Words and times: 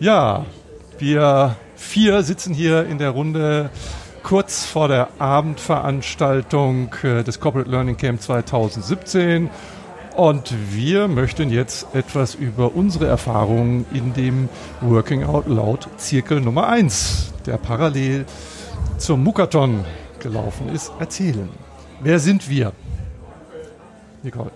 Ja, 0.00 0.46
wir 1.00 1.56
vier 1.74 2.22
sitzen 2.22 2.54
hier 2.54 2.86
in 2.86 2.98
der 2.98 3.10
Runde 3.10 3.70
kurz 4.22 4.64
vor 4.64 4.86
der 4.86 5.08
Abendveranstaltung 5.18 6.94
äh, 7.02 7.24
des 7.24 7.40
Corporate 7.40 7.68
Learning 7.68 7.96
Camp 7.96 8.22
2017 8.22 9.50
und 10.16 10.54
wir 10.72 11.08
möchten 11.08 11.50
jetzt 11.50 11.96
etwas 11.96 12.36
über 12.36 12.76
unsere 12.76 13.08
Erfahrungen 13.08 13.86
in 13.92 14.12
dem 14.14 14.48
Working 14.82 15.24
Out 15.24 15.48
Loud 15.48 15.88
Zirkel 15.96 16.40
Nummer 16.40 16.68
1, 16.68 17.32
der 17.46 17.56
parallel 17.56 18.24
zum 18.98 19.24
Mukaton 19.24 19.84
gelaufen 20.20 20.68
ist, 20.68 20.92
erzählen. 21.00 21.48
Wer 22.00 22.20
sind 22.20 22.48
wir? 22.48 22.72
Nicole. 24.22 24.52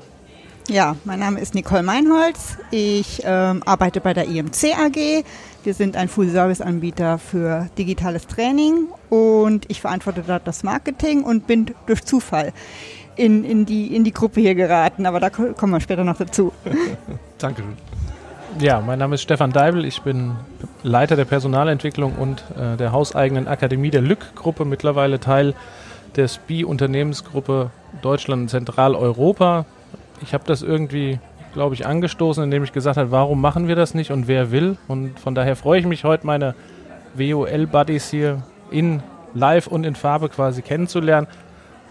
Ja, 0.69 0.97
mein 1.05 1.19
Name 1.19 1.41
ist 1.41 1.55
Nicole 1.55 1.83
Meinholz. 1.83 2.57
Ich 2.71 3.21
ähm, 3.25 3.63
arbeite 3.67 4.01
bei 4.01 4.15
der 4.15 4.29
IMC 4.29 4.79
AG. 4.79 5.25
Wir 5.65 5.75
sind 5.75 5.97
ein 5.97 6.09
Full-Service-Anbieter 6.09 7.19
für 7.19 7.69
digitales 7.77 8.29
Training 8.29 8.87
und 9.11 9.69
ich 9.69 9.81
verantworte 9.81 10.23
dort 10.25 10.47
das 10.47 10.63
Marketing 10.63 11.25
und 11.25 11.49
bin 11.49 11.67
durch 11.87 12.05
Zufall 12.05 12.53
in, 13.17 13.45
in, 13.45 13.67
die, 13.67 13.95
in 13.95 14.05
die 14.05 14.13
Gruppe 14.13 14.41
hier 14.41 14.55
geraten. 14.55 15.05
Aber 15.05 15.19
da 15.19 15.31
kommen 15.31 15.73
wir 15.73 15.81
später 15.81 16.05
noch 16.05 16.17
dazu. 16.17 16.53
Danke. 17.39 17.65
Ja, 18.61 18.81
mein 18.81 19.01
Name 19.01 19.17
ist 19.17 19.23
Stefan 19.23 19.51
Deibel. 19.51 19.85
Ich 19.85 20.03
bin 20.03 20.37
Leiter 20.85 21.17
der 21.17 21.25
Personalentwicklung 21.25 22.15
und 22.15 22.45
äh, 22.57 22.77
der 22.77 22.93
hauseigenen 22.93 23.49
Akademie 23.49 23.91
der 23.91 24.03
Lück-Gruppe, 24.03 24.65
mittlerweile 24.65 25.19
Teil 25.19 25.55
der 26.15 26.29
SPI-Unternehmensgruppe 26.29 27.71
Deutschland 28.01 28.43
und 28.43 28.49
Zentraleuropa. 28.49 29.67
Ich 30.23 30.35
habe 30.35 30.45
das 30.47 30.63
irgendwie, 30.63 31.19
glaube 31.53 31.75
ich, 31.75 31.87
angestoßen, 31.87 32.43
indem 32.45 32.65
ich 32.65 32.73
gesagt 32.73 32.97
habe, 32.97 33.11
warum 33.11 33.41
machen 33.41 33.69
wir 33.69 33.77
das 33.77 33.95
nicht 33.95 34.11
und 34.11 34.29
wer 34.29 34.51
will. 34.51 34.77
Und 34.89 35.19
von 35.19 35.35
daher 35.35 35.57
freue 35.57 35.81
ich 35.81 35.87
mich 35.87 36.05
heute, 36.05 36.27
meine 36.27 36.55
WOL-Buddies 37.15 38.11
hier 38.11 38.43
in 38.71 39.03
live 39.35 39.67
und 39.67 39.85
in 39.85 39.95
Farbe 39.95 40.29
quasi 40.29 40.63
kennenzulernen. 40.63 41.27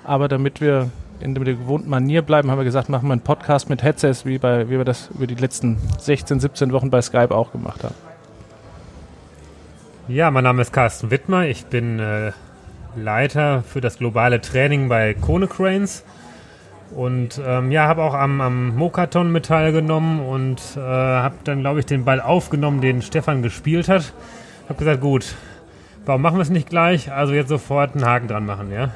Aber 0.04 0.28
damit 0.28 0.62
wir 0.62 0.90
in 1.20 1.36
der 1.36 1.44
gewohnten 1.44 1.90
Manier 1.90 2.22
bleiben, 2.22 2.50
haben 2.50 2.58
wir 2.58 2.66
gesagt, 2.66 2.90
machen 2.90 3.08
wir 3.08 3.14
einen 3.14 3.22
Podcast 3.22 3.70
mit 3.70 3.84
Headsets, 3.84 4.26
wie, 4.26 4.38
bei, 4.38 4.68
wie 4.70 4.78
wir 4.78 4.86
das 4.86 5.10
über 5.14 5.28
die 5.28 5.36
letzten 5.36 5.78
16, 6.00 6.40
17 6.40 6.72
Wochen 6.72 6.90
bei 6.90 7.02
Skype 7.02 7.32
auch 7.32 7.52
gemacht 7.52 7.84
haben. 7.84 7.95
Ja, 10.08 10.32
mein 10.32 10.44
Name 10.44 10.62
ist 10.64 10.73
Carsten 10.73 11.12
Wittmer. 11.12 11.45
Ich 11.45 11.66
bin 11.68 12.00
äh, 12.00 12.32
Leiter 12.95 13.64
für 13.64 13.82
das 13.82 14.00
globale 14.00 14.42
Training 14.42 14.90
bei 14.90 15.14
Konecranes. 15.14 16.04
Und 16.95 17.42
ähm, 17.45 17.72
ja, 17.72 17.88
habe 17.88 18.03
auch 18.03 18.14
am, 18.14 18.42
am 18.42 18.75
Mokaton 18.75 19.31
mit 19.31 19.45
teilgenommen 19.45 20.20
und 20.20 20.61
äh, 20.75 20.80
habe 20.80 21.36
dann, 21.44 21.61
glaube 21.61 21.80
ich, 21.80 21.86
den 21.86 22.03
Ball 22.03 22.20
aufgenommen, 22.22 22.81
den 22.81 23.02
Stefan 23.02 23.42
gespielt 23.42 23.88
hat. 23.88 24.14
Habe 24.67 24.80
gesagt, 24.80 25.02
gut, 25.02 25.36
warum 26.06 26.22
machen 26.22 26.38
wir 26.38 26.42
es 26.42 26.50
nicht 26.50 26.70
gleich? 26.70 27.11
Also 27.11 27.33
jetzt 27.33 27.50
sofort 27.50 27.95
einen 27.95 28.06
Haken 28.06 28.28
dran 28.28 28.45
machen, 28.45 28.72
ja? 28.72 28.92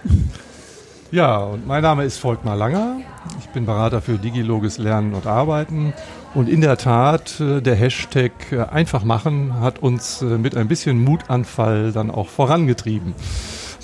Ja, 1.12 1.38
und 1.38 1.66
mein 1.66 1.82
Name 1.84 2.04
ist 2.04 2.18
Volkmar 2.18 2.58
Langer. 2.58 2.98
Ich 3.40 3.48
bin 3.50 3.66
Berater 3.66 4.02
für 4.02 4.18
Digiloges 4.18 4.78
Lernen 4.78 5.14
und 5.14 5.28
Arbeiten. 5.28 5.94
Und 6.34 6.50
in 6.50 6.60
der 6.60 6.78
Tat, 6.78 7.40
äh, 7.40 7.62
der 7.62 7.76
Hashtag 7.76 8.32
äh, 8.52 8.64
einfach 8.64 9.06
machen 9.06 9.62
hat 9.62 9.80
uns 9.80 10.22
äh, 10.22 10.26
mit 10.26 10.58
ein 10.58 10.68
bisschen 10.68 11.02
Mutanfall 11.02 11.94
dann 11.94 12.12
auch 12.12 12.28
vorangetrieben 12.28 13.16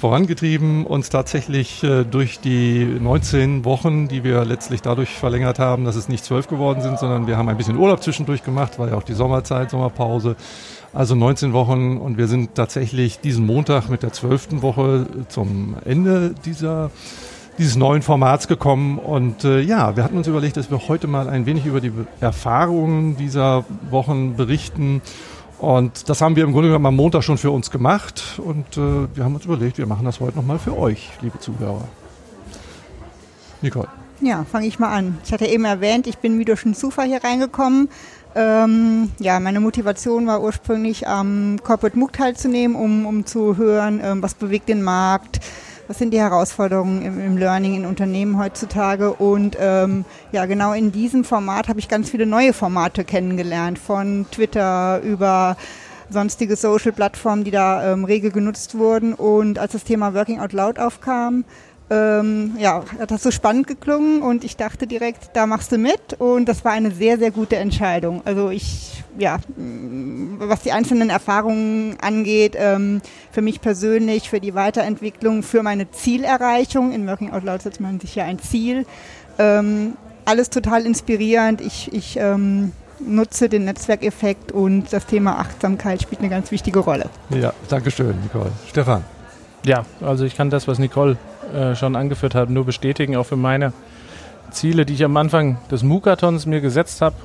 vorangetrieben, 0.01 0.87
uns 0.87 1.09
tatsächlich 1.09 1.83
äh, 1.83 2.03
durch 2.03 2.39
die 2.39 2.83
19 2.85 3.65
Wochen, 3.65 4.07
die 4.07 4.23
wir 4.23 4.43
letztlich 4.45 4.81
dadurch 4.81 5.09
verlängert 5.09 5.59
haben, 5.59 5.85
dass 5.85 5.95
es 5.95 6.09
nicht 6.09 6.25
zwölf 6.25 6.47
geworden 6.47 6.81
sind, 6.81 6.97
sondern 6.97 7.27
wir 7.27 7.37
haben 7.37 7.47
ein 7.49 7.55
bisschen 7.55 7.77
Urlaub 7.77 8.01
zwischendurch 8.01 8.43
gemacht, 8.43 8.79
war 8.79 8.89
ja 8.89 8.95
auch 8.95 9.03
die 9.03 9.13
Sommerzeit, 9.13 9.69
Sommerpause. 9.69 10.35
Also 10.91 11.13
19 11.13 11.53
Wochen 11.53 11.97
und 11.97 12.17
wir 12.17 12.27
sind 12.27 12.55
tatsächlich 12.55 13.19
diesen 13.19 13.45
Montag 13.45 13.89
mit 13.89 14.01
der 14.01 14.11
zwölften 14.11 14.63
Woche 14.63 15.05
zum 15.29 15.75
Ende 15.85 16.33
dieser 16.45 16.89
dieses 17.57 17.75
neuen 17.75 18.01
Formats 18.01 18.47
gekommen 18.47 18.97
und 18.97 19.43
äh, 19.43 19.59
ja, 19.59 19.95
wir 19.95 20.03
hatten 20.03 20.17
uns 20.17 20.25
überlegt, 20.25 20.57
dass 20.57 20.71
wir 20.71 20.87
heute 20.87 21.05
mal 21.05 21.29
ein 21.29 21.45
wenig 21.45 21.65
über 21.65 21.79
die 21.79 21.91
Erfahrungen 22.21 23.17
dieser 23.17 23.65
Wochen 23.91 24.35
berichten 24.35 25.01
und 25.61 26.09
das 26.09 26.21
haben 26.21 26.35
wir 26.35 26.43
im 26.43 26.51
Grunde 26.53 26.69
genommen 26.69 26.87
am 26.87 26.95
Montag 26.95 27.23
schon 27.23 27.37
für 27.37 27.51
uns 27.51 27.69
gemacht 27.69 28.39
und 28.43 28.77
äh, 28.77 29.07
wir 29.15 29.23
haben 29.23 29.35
uns 29.35 29.45
überlegt, 29.45 29.77
wir 29.77 29.85
machen 29.85 30.05
das 30.05 30.19
heute 30.19 30.35
nochmal 30.35 30.57
für 30.57 30.75
euch, 30.75 31.09
liebe 31.21 31.39
Zuhörer. 31.39 31.87
Nicole. 33.61 33.87
Ja, 34.21 34.43
fange 34.51 34.67
ich 34.67 34.79
mal 34.79 34.91
an. 34.91 35.19
Ich 35.23 35.31
hatte 35.31 35.45
eben 35.45 35.65
erwähnt, 35.65 36.07
ich 36.07 36.17
bin 36.17 36.39
wie 36.39 36.45
durch 36.45 36.65
einen 36.65 36.73
Zufall 36.73 37.07
hier 37.07 37.23
reingekommen. 37.23 37.89
Ähm, 38.33 39.11
ja, 39.19 39.39
meine 39.39 39.59
Motivation 39.59 40.25
war 40.25 40.41
ursprünglich 40.41 41.07
am 41.07 41.59
Corporate 41.63 41.97
MOOC 41.97 42.13
teilzunehmen, 42.13 42.75
um, 42.75 43.05
um 43.05 43.25
zu 43.25 43.57
hören, 43.57 43.99
ähm, 44.03 44.23
was 44.23 44.33
bewegt 44.33 44.69
den 44.69 44.81
Markt, 44.81 45.41
was 45.91 45.97
sind 45.97 46.11
die 46.11 46.21
Herausforderungen 46.21 47.01
im, 47.01 47.19
im 47.19 47.37
Learning 47.37 47.75
in 47.75 47.85
Unternehmen 47.85 48.37
heutzutage? 48.37 49.11
Und 49.11 49.57
ähm, 49.59 50.05
ja, 50.31 50.45
genau 50.45 50.71
in 50.71 50.93
diesem 50.93 51.25
Format 51.25 51.67
habe 51.67 51.79
ich 51.79 51.89
ganz 51.89 52.09
viele 52.09 52.25
neue 52.25 52.53
Formate 52.53 53.03
kennengelernt, 53.03 53.77
von 53.77 54.25
Twitter 54.31 55.01
über 55.01 55.57
sonstige 56.09 56.55
Social-Plattformen, 56.55 57.43
die 57.43 57.51
da 57.51 57.91
ähm, 57.91 58.05
rege 58.05 58.31
genutzt 58.31 58.77
wurden. 58.77 59.13
Und 59.13 59.59
als 59.59 59.73
das 59.73 59.83
Thema 59.83 60.13
Working 60.13 60.39
Out 60.39 60.53
Loud 60.53 60.79
aufkam, 60.79 61.43
ähm, 61.91 62.55
ja, 62.57 62.83
hat 62.99 63.11
das 63.11 63.21
so 63.21 63.31
spannend 63.31 63.67
geklungen 63.67 64.21
und 64.21 64.45
ich 64.45 64.55
dachte 64.55 64.87
direkt, 64.87 65.31
da 65.33 65.45
machst 65.45 65.73
du 65.73 65.77
mit 65.77 66.13
und 66.19 66.47
das 66.47 66.63
war 66.63 66.71
eine 66.71 66.91
sehr, 66.91 67.19
sehr 67.19 67.31
gute 67.31 67.57
Entscheidung. 67.57 68.21
Also 68.23 68.49
ich, 68.49 69.03
ja, 69.17 69.39
was 70.37 70.61
die 70.61 70.71
einzelnen 70.71 71.09
Erfahrungen 71.09 71.97
angeht, 72.01 72.55
ähm, 72.57 73.01
für 73.31 73.41
mich 73.41 73.59
persönlich, 73.59 74.29
für 74.29 74.39
die 74.39 74.55
Weiterentwicklung, 74.55 75.43
für 75.43 75.63
meine 75.63 75.91
Zielerreichung, 75.91 76.93
in 76.93 77.05
Working 77.07 77.33
Out 77.33 77.43
Loud 77.43 77.61
setzt 77.61 77.81
man 77.81 77.99
sich 77.99 78.15
ja 78.15 78.23
ein 78.23 78.39
Ziel, 78.39 78.85
ähm, 79.37 79.97
alles 80.23 80.49
total 80.49 80.85
inspirierend. 80.85 81.59
Ich, 81.59 81.91
ich 81.91 82.15
ähm, 82.15 82.71
nutze 83.05 83.49
den 83.49 83.65
Netzwerkeffekt 83.65 84.53
und 84.53 84.93
das 84.93 85.07
Thema 85.07 85.39
Achtsamkeit 85.39 86.01
spielt 86.01 86.21
eine 86.21 86.29
ganz 86.29 86.51
wichtige 86.51 86.79
Rolle. 86.79 87.09
Ja, 87.31 87.51
danke 87.67 87.91
schön, 87.91 88.15
Nicole. 88.21 88.51
Stefan. 88.69 89.03
Ja, 89.65 89.83
also 89.99 90.23
ich 90.23 90.37
kann 90.37 90.49
das, 90.49 90.69
was 90.69 90.79
Nicole 90.79 91.17
äh, 91.53 91.75
schon 91.75 91.95
angeführt 91.95 92.35
hat, 92.35 92.49
nur 92.49 92.65
bestätigen. 92.65 93.15
Auch 93.15 93.25
für 93.25 93.35
meine 93.35 93.73
Ziele, 94.51 94.85
die 94.85 94.93
ich 94.93 95.03
am 95.03 95.15
Anfang 95.17 95.57
des 95.69 95.83
Mukathons 95.83 96.45
mir 96.45 96.61
gesetzt 96.61 97.01
habe, 97.01 97.15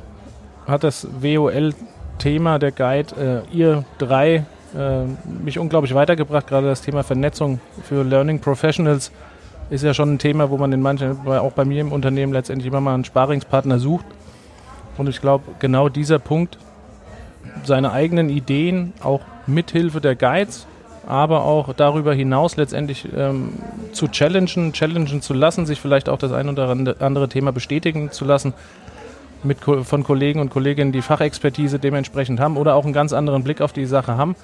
hat 0.66 0.84
das 0.84 1.06
WOL-Thema, 1.20 2.58
der 2.58 2.72
Guide, 2.72 3.44
äh, 3.52 3.56
ihr 3.56 3.84
drei 3.98 4.44
äh, 4.76 5.04
mich 5.42 5.58
unglaublich 5.58 5.94
weitergebracht. 5.94 6.46
Gerade 6.46 6.66
das 6.66 6.82
Thema 6.82 7.02
Vernetzung 7.02 7.60
für 7.84 8.02
Learning 8.02 8.40
Professionals 8.40 9.12
ist 9.70 9.82
ja 9.82 9.94
schon 9.94 10.14
ein 10.14 10.18
Thema, 10.18 10.50
wo 10.50 10.58
man 10.58 10.72
in 10.72 10.80
manchen, 10.80 11.26
auch 11.26 11.52
bei 11.52 11.64
mir 11.64 11.80
im 11.80 11.92
Unternehmen 11.92 12.32
letztendlich 12.32 12.68
immer 12.68 12.80
mal 12.80 12.94
einen 12.94 13.04
Sparingspartner 13.04 13.78
sucht. 13.78 14.06
Und 14.96 15.08
ich 15.08 15.20
glaube, 15.20 15.44
genau 15.58 15.88
dieser 15.88 16.18
Punkt, 16.18 16.58
seine 17.64 17.92
eigenen 17.92 18.28
Ideen 18.28 18.92
auch 19.02 19.20
mithilfe 19.46 20.00
der 20.00 20.16
Guides 20.16 20.66
aber 21.06 21.44
auch 21.44 21.72
darüber 21.72 22.12
hinaus 22.12 22.56
letztendlich 22.56 23.08
ähm, 23.16 23.50
zu 23.92 24.08
challengen, 24.08 24.72
challengen 24.72 25.22
zu 25.22 25.34
lassen, 25.34 25.64
sich 25.64 25.80
vielleicht 25.80 26.08
auch 26.08 26.18
das 26.18 26.32
ein 26.32 26.48
oder 26.48 26.68
andere 26.98 27.28
Thema 27.28 27.52
bestätigen 27.52 28.10
zu 28.10 28.24
lassen 28.24 28.52
mit, 29.44 29.58
von 29.60 30.02
Kollegen 30.02 30.40
und 30.40 30.50
Kolleginnen, 30.50 30.92
die 30.92 31.02
Fachexpertise 31.02 31.78
dementsprechend 31.78 32.40
haben 32.40 32.56
oder 32.56 32.74
auch 32.74 32.84
einen 32.84 32.92
ganz 32.92 33.12
anderen 33.12 33.44
Blick 33.44 33.60
auf 33.60 33.72
die 33.72 33.86
Sache 33.86 34.16
haben, 34.16 34.34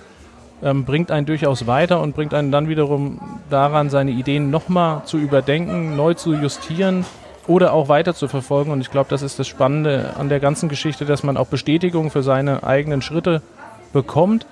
ähm, 0.62 0.84
bringt 0.84 1.10
einen 1.10 1.26
durchaus 1.26 1.66
weiter 1.66 2.00
und 2.00 2.14
bringt 2.14 2.32
einen 2.32 2.52
dann 2.52 2.68
wiederum 2.68 3.20
daran, 3.50 3.90
seine 3.90 4.12
Ideen 4.12 4.50
nochmal 4.50 5.04
zu 5.04 5.18
überdenken, 5.18 5.96
neu 5.96 6.14
zu 6.14 6.34
justieren 6.34 7.04
oder 7.48 7.72
auch 7.72 7.88
weiter 7.88 8.14
zu 8.14 8.28
verfolgen. 8.28 8.70
Und 8.70 8.80
ich 8.80 8.90
glaube, 8.90 9.10
das 9.10 9.22
ist 9.22 9.40
das 9.40 9.48
Spannende 9.48 10.10
an 10.16 10.28
der 10.28 10.38
ganzen 10.38 10.68
Geschichte, 10.68 11.04
dass 11.04 11.24
man 11.24 11.36
auch 11.36 11.48
Bestätigung 11.48 12.12
für 12.12 12.22
seine 12.22 12.62
eigenen 12.62 13.02
Schritte 13.02 13.42
bekommt 13.92 14.46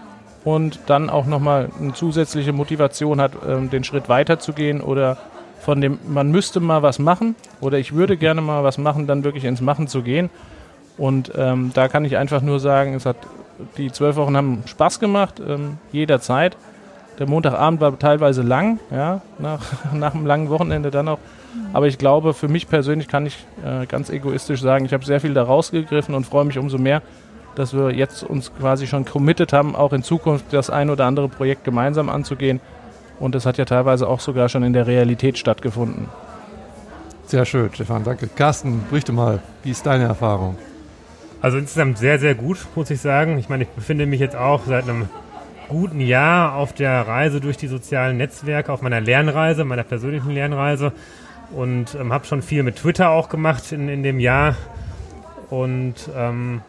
und 0.44 0.80
dann 0.86 1.10
auch 1.10 1.26
nochmal 1.26 1.68
eine 1.78 1.92
zusätzliche 1.92 2.52
Motivation 2.52 3.20
hat, 3.20 3.32
ähm, 3.46 3.70
den 3.70 3.84
Schritt 3.84 4.08
weiterzugehen 4.08 4.80
oder 4.80 5.18
von 5.60 5.80
dem, 5.80 5.98
man 6.06 6.30
müsste 6.30 6.60
mal 6.60 6.82
was 6.82 6.98
machen 6.98 7.34
oder 7.60 7.78
ich 7.78 7.94
würde 7.94 8.16
gerne 8.16 8.40
mal 8.40 8.64
was 8.64 8.78
machen, 8.78 9.06
dann 9.06 9.24
wirklich 9.24 9.44
ins 9.44 9.60
Machen 9.60 9.88
zu 9.88 10.02
gehen. 10.02 10.30
Und 10.96 11.32
ähm, 11.36 11.70
da 11.74 11.88
kann 11.88 12.04
ich 12.04 12.16
einfach 12.16 12.42
nur 12.42 12.60
sagen, 12.60 12.94
es 12.94 13.06
hat, 13.06 13.16
die 13.76 13.92
zwölf 13.92 14.16
Wochen 14.16 14.36
haben 14.36 14.62
Spaß 14.66 15.00
gemacht, 15.00 15.40
ähm, 15.46 15.78
jederzeit. 15.92 16.56
Der 17.18 17.28
Montagabend 17.28 17.80
war 17.80 17.98
teilweise 17.98 18.42
lang, 18.42 18.80
ja, 18.90 19.20
nach, 19.38 19.60
nach 19.92 20.14
einem 20.14 20.26
langen 20.26 20.48
Wochenende 20.48 20.90
dann 20.90 21.08
auch. 21.08 21.18
Aber 21.72 21.86
ich 21.86 21.98
glaube, 21.98 22.32
für 22.32 22.48
mich 22.48 22.68
persönlich 22.68 23.08
kann 23.08 23.26
ich 23.26 23.46
äh, 23.64 23.86
ganz 23.86 24.08
egoistisch 24.08 24.60
sagen, 24.60 24.84
ich 24.84 24.92
habe 24.92 25.04
sehr 25.04 25.20
viel 25.20 25.34
da 25.34 25.42
rausgegriffen 25.42 26.14
und 26.14 26.24
freue 26.24 26.44
mich 26.44 26.58
umso 26.58 26.78
mehr, 26.78 27.02
dass 27.54 27.74
wir 27.74 27.90
jetzt 27.90 28.22
uns 28.22 28.52
quasi 28.54 28.86
schon 28.86 29.04
committed 29.04 29.52
haben, 29.52 29.74
auch 29.74 29.92
in 29.92 30.02
Zukunft 30.02 30.46
das 30.52 30.70
ein 30.70 30.90
oder 30.90 31.06
andere 31.06 31.28
Projekt 31.28 31.64
gemeinsam 31.64 32.08
anzugehen. 32.08 32.60
Und 33.18 33.34
das 33.34 33.46
hat 33.46 33.58
ja 33.58 33.64
teilweise 33.64 34.08
auch 34.08 34.20
sogar 34.20 34.48
schon 34.48 34.62
in 34.62 34.72
der 34.72 34.86
Realität 34.86 35.38
stattgefunden. 35.38 36.08
Sehr 37.26 37.44
schön, 37.44 37.70
Stefan, 37.72 38.02
danke. 38.02 38.28
Carsten, 38.28 38.82
berichte 38.88 39.12
mal, 39.12 39.40
wie 39.62 39.70
ist 39.70 39.86
deine 39.86 40.04
Erfahrung? 40.04 40.56
Also 41.42 41.58
insgesamt 41.58 41.98
sehr, 41.98 42.18
sehr 42.18 42.34
gut, 42.34 42.58
muss 42.74 42.90
ich 42.90 43.00
sagen. 43.00 43.38
Ich 43.38 43.48
meine, 43.48 43.64
ich 43.64 43.68
befinde 43.70 44.06
mich 44.06 44.20
jetzt 44.20 44.36
auch 44.36 44.62
seit 44.66 44.84
einem 44.84 45.08
guten 45.68 46.00
Jahr 46.00 46.54
auf 46.54 46.72
der 46.72 47.06
Reise 47.06 47.40
durch 47.40 47.56
die 47.56 47.68
sozialen 47.68 48.16
Netzwerke, 48.16 48.72
auf 48.72 48.82
meiner 48.82 49.00
Lernreise, 49.00 49.64
meiner 49.64 49.84
persönlichen 49.84 50.32
Lernreise 50.32 50.92
und 51.52 51.94
ähm, 51.94 52.12
habe 52.12 52.26
schon 52.26 52.42
viel 52.42 52.62
mit 52.62 52.76
Twitter 52.76 53.10
auch 53.10 53.28
gemacht 53.28 53.70
in, 53.72 53.88
in 53.88 54.02
dem 54.02 54.18
Jahr 54.20 54.56
und 55.48 55.94
ähm, 56.16 56.62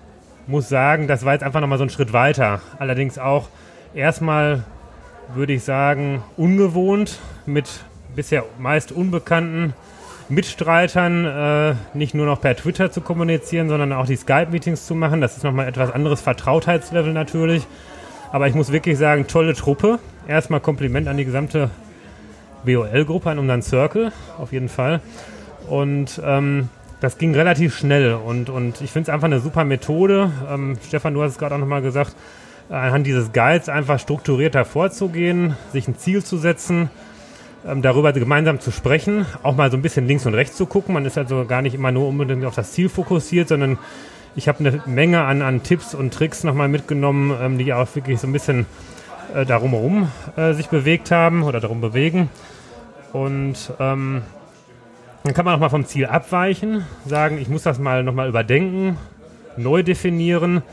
muss 0.51 0.69
sagen, 0.69 1.07
das 1.07 1.25
war 1.25 1.33
jetzt 1.33 1.43
einfach 1.43 1.61
nochmal 1.61 1.77
so 1.77 1.85
ein 1.85 1.89
Schritt 1.89 2.13
weiter. 2.13 2.61
Allerdings 2.77 3.17
auch 3.17 3.47
erstmal, 3.95 4.63
würde 5.33 5.53
ich 5.53 5.63
sagen, 5.63 6.23
ungewohnt 6.37 7.19
mit 7.45 7.67
bisher 8.15 8.43
meist 8.59 8.91
unbekannten 8.91 9.73
Mitstreitern 10.27 11.25
äh, 11.25 11.75
nicht 11.93 12.13
nur 12.13 12.25
noch 12.25 12.39
per 12.39 12.55
Twitter 12.55 12.91
zu 12.91 13.01
kommunizieren, 13.01 13.69
sondern 13.69 13.91
auch 13.93 14.05
die 14.05 14.15
Skype-Meetings 14.15 14.85
zu 14.85 14.93
machen. 14.93 15.21
Das 15.21 15.37
ist 15.37 15.43
nochmal 15.43 15.67
etwas 15.67 15.91
anderes 15.91 16.21
Vertrautheitslevel 16.21 17.13
natürlich. 17.13 17.65
Aber 18.31 18.47
ich 18.47 18.53
muss 18.53 18.71
wirklich 18.71 18.97
sagen, 18.97 19.27
tolle 19.27 19.55
Truppe. 19.55 19.99
Erstmal 20.27 20.59
Kompliment 20.59 21.07
an 21.07 21.17
die 21.17 21.25
gesamte 21.25 21.69
WOL-Gruppe, 22.63 23.29
an 23.29 23.39
unseren 23.39 23.61
Circle, 23.61 24.11
auf 24.37 24.53
jeden 24.53 24.69
Fall. 24.69 25.01
Und 25.67 26.21
ähm, 26.23 26.69
das 27.01 27.17
ging 27.17 27.35
relativ 27.35 27.75
schnell 27.75 28.13
und, 28.13 28.49
und 28.49 28.79
ich 28.79 28.91
finde 28.91 29.09
es 29.09 29.13
einfach 29.13 29.25
eine 29.25 29.39
super 29.39 29.65
Methode. 29.65 30.31
Ähm, 30.49 30.77
Stefan, 30.87 31.15
du 31.15 31.23
hast 31.23 31.31
es 31.31 31.37
gerade 31.39 31.55
auch 31.55 31.59
nochmal 31.59 31.81
gesagt, 31.81 32.15
anhand 32.69 33.05
dieses 33.07 33.33
Guides 33.33 33.69
einfach 33.69 33.99
strukturierter 33.99 34.65
vorzugehen, 34.65 35.57
sich 35.73 35.87
ein 35.87 35.97
Ziel 35.97 36.23
zu 36.23 36.37
setzen, 36.37 36.91
ähm, 37.67 37.81
darüber 37.81 38.13
gemeinsam 38.13 38.59
zu 38.59 38.71
sprechen, 38.71 39.25
auch 39.41 39.55
mal 39.55 39.71
so 39.71 39.77
ein 39.77 39.81
bisschen 39.81 40.07
links 40.07 40.27
und 40.27 40.35
rechts 40.35 40.55
zu 40.55 40.67
gucken. 40.67 40.93
Man 40.93 41.05
ist 41.05 41.17
also 41.17 41.45
gar 41.45 41.63
nicht 41.63 41.73
immer 41.73 41.91
nur 41.91 42.07
unbedingt 42.07 42.45
auf 42.45 42.55
das 42.55 42.71
Ziel 42.71 42.87
fokussiert, 42.87 43.47
sondern 43.47 43.79
ich 44.35 44.47
habe 44.47 44.59
eine 44.59 44.83
Menge 44.85 45.23
an, 45.23 45.41
an 45.41 45.63
Tipps 45.63 45.95
und 45.95 46.13
Tricks 46.13 46.43
nochmal 46.43 46.67
mitgenommen, 46.67 47.35
ähm, 47.41 47.57
die 47.57 47.73
auch 47.73 47.93
wirklich 47.95 48.19
so 48.19 48.27
ein 48.27 48.33
bisschen 48.33 48.67
äh, 49.33 49.43
darum 49.43 49.71
herum 49.71 50.11
äh, 50.37 50.53
sich 50.53 50.69
bewegt 50.69 51.09
haben 51.09 51.41
oder 51.41 51.59
darum 51.59 51.81
bewegen. 51.81 52.29
Und 53.11 53.73
ähm, 53.79 54.21
dann 55.23 55.33
kann 55.33 55.45
man 55.45 55.55
auch 55.55 55.59
mal 55.59 55.69
vom 55.69 55.85
Ziel 55.85 56.05
abweichen, 56.07 56.85
sagen, 57.05 57.37
ich 57.39 57.47
muss 57.47 57.63
das 57.63 57.79
mal 57.79 58.03
nochmal 58.03 58.27
überdenken, 58.27 58.97
neu 59.57 59.83
definieren. 59.83 60.63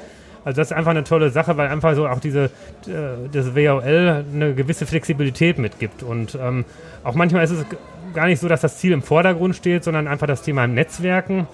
Also 0.44 0.60
das 0.60 0.70
ist 0.70 0.76
einfach 0.76 0.92
eine 0.92 1.04
tolle 1.04 1.30
Sache, 1.30 1.56
weil 1.56 1.68
einfach 1.68 1.94
so 1.94 2.08
auch 2.08 2.20
diese 2.20 2.44
äh, 2.86 3.28
das 3.30 3.54
WOL 3.54 4.24
eine 4.32 4.54
gewisse 4.54 4.86
Flexibilität 4.86 5.58
mitgibt. 5.58 6.02
Und 6.02 6.38
ähm, 6.40 6.64
auch 7.04 7.14
manchmal 7.14 7.44
ist 7.44 7.50
es 7.50 7.66
gar 8.14 8.26
nicht 8.26 8.40
so, 8.40 8.48
dass 8.48 8.62
das 8.62 8.78
Ziel 8.78 8.92
im 8.92 9.02
Vordergrund 9.02 9.56
steht, 9.56 9.84
sondern 9.84 10.08
einfach 10.08 10.26
das 10.26 10.42
Thema 10.42 10.66
Netzwerken 10.66 11.46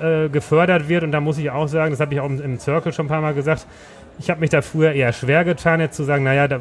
äh, 0.00 0.28
gefördert 0.28 0.88
wird. 0.88 1.04
Und 1.04 1.12
da 1.12 1.20
muss 1.20 1.36
ich 1.36 1.50
auch 1.50 1.66
sagen, 1.68 1.90
das 1.90 2.00
habe 2.00 2.14
ich 2.14 2.20
auch 2.20 2.26
im, 2.30 2.58
Circle 2.58 2.92
schon 2.92 3.06
ein 3.06 3.10
paar 3.10 3.20
Mal 3.20 3.34
gesagt, 3.34 3.66
ich 4.18 4.30
habe 4.30 4.40
mich 4.40 4.50
da 4.50 4.62
früher 4.62 4.92
eher 4.92 5.12
schwer 5.12 5.44
getan, 5.44 5.80
jetzt 5.80 5.96
zu 5.96 6.04
sagen, 6.04 6.24
naja, 6.24 6.48
da, 6.48 6.60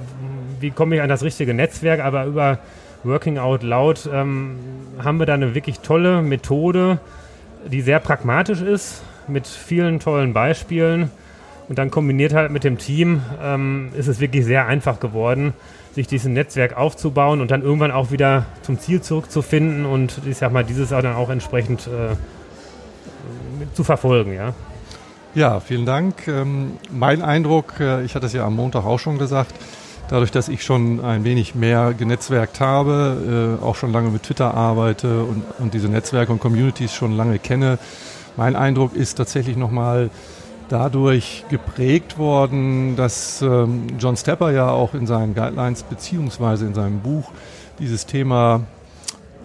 wie 0.59 0.71
komme 0.71 0.95
ich 0.95 1.01
an 1.01 1.09
das 1.09 1.23
richtige 1.23 1.53
Netzwerk, 1.53 2.01
aber 2.01 2.25
über 2.25 2.59
Working 3.03 3.37
Out 3.37 3.63
Loud 3.63 4.09
ähm, 4.11 4.59
haben 5.03 5.19
wir 5.19 5.25
da 5.25 5.33
eine 5.33 5.55
wirklich 5.55 5.79
tolle 5.79 6.21
Methode, 6.21 6.99
die 7.65 7.81
sehr 7.81 7.99
pragmatisch 7.99 8.61
ist, 8.61 9.03
mit 9.27 9.47
vielen 9.47 9.99
tollen 9.99 10.33
Beispielen. 10.33 11.11
Und 11.69 11.77
dann 11.77 11.91
kombiniert 11.91 12.33
halt 12.33 12.51
mit 12.51 12.63
dem 12.63 12.77
Team 12.77 13.21
ähm, 13.41 13.89
ist 13.95 14.07
es 14.07 14.19
wirklich 14.19 14.43
sehr 14.43 14.65
einfach 14.65 14.99
geworden, 14.99 15.53
sich 15.93 16.07
dieses 16.07 16.27
Netzwerk 16.27 16.75
aufzubauen 16.75 17.41
und 17.41 17.51
dann 17.51 17.61
irgendwann 17.61 17.91
auch 17.91 18.11
wieder 18.11 18.45
zum 18.63 18.79
Ziel 18.79 19.01
zurückzufinden 19.01 19.85
und 19.85 20.21
ich 20.25 20.37
sag 20.37 20.51
mal, 20.51 20.63
dieses 20.63 20.91
auch 20.91 21.01
dann 21.01 21.15
auch 21.15 21.29
entsprechend 21.29 21.87
äh, 21.87 22.15
zu 23.73 23.83
verfolgen, 23.83 24.33
ja. 24.33 24.53
Ja, 25.35 25.59
vielen 25.59 25.85
Dank. 25.85 26.27
Ähm, 26.27 26.73
mein 26.91 27.21
Eindruck, 27.21 27.79
äh, 27.79 28.03
ich 28.03 28.15
hatte 28.15 28.25
es 28.25 28.33
ja 28.33 28.45
am 28.45 28.55
Montag 28.55 28.83
auch 28.83 28.97
schon 28.97 29.19
gesagt, 29.19 29.53
dadurch, 30.09 30.31
dass 30.31 30.49
ich 30.49 30.63
schon 30.63 30.99
ein 30.99 31.23
wenig 31.23 31.55
mehr 31.55 31.93
genetzwerkt 31.93 32.59
habe, 32.59 33.57
äh, 33.61 33.63
auch 33.63 33.75
schon 33.75 33.91
lange 33.93 34.09
mit 34.09 34.23
Twitter 34.23 34.53
arbeite 34.53 35.23
und, 35.23 35.43
und 35.59 35.73
diese 35.73 35.87
Netzwerke 35.87 36.31
und 36.31 36.39
Communities 36.39 36.93
schon 36.93 37.15
lange 37.15 37.39
kenne, 37.39 37.79
mein 38.35 38.55
Eindruck 38.55 38.95
ist 38.95 39.15
tatsächlich 39.15 39.55
nochmal 39.55 40.09
dadurch 40.69 41.45
geprägt 41.49 42.17
worden, 42.17 42.95
dass 42.95 43.41
ähm, 43.41 43.87
John 43.99 44.17
Stepper 44.17 44.51
ja 44.51 44.69
auch 44.69 44.93
in 44.93 45.07
seinen 45.07 45.33
Guidelines 45.33 45.83
beziehungsweise 45.83 46.65
in 46.65 46.73
seinem 46.73 46.99
Buch 46.99 47.31
dieses 47.79 48.05
Thema 48.05 48.61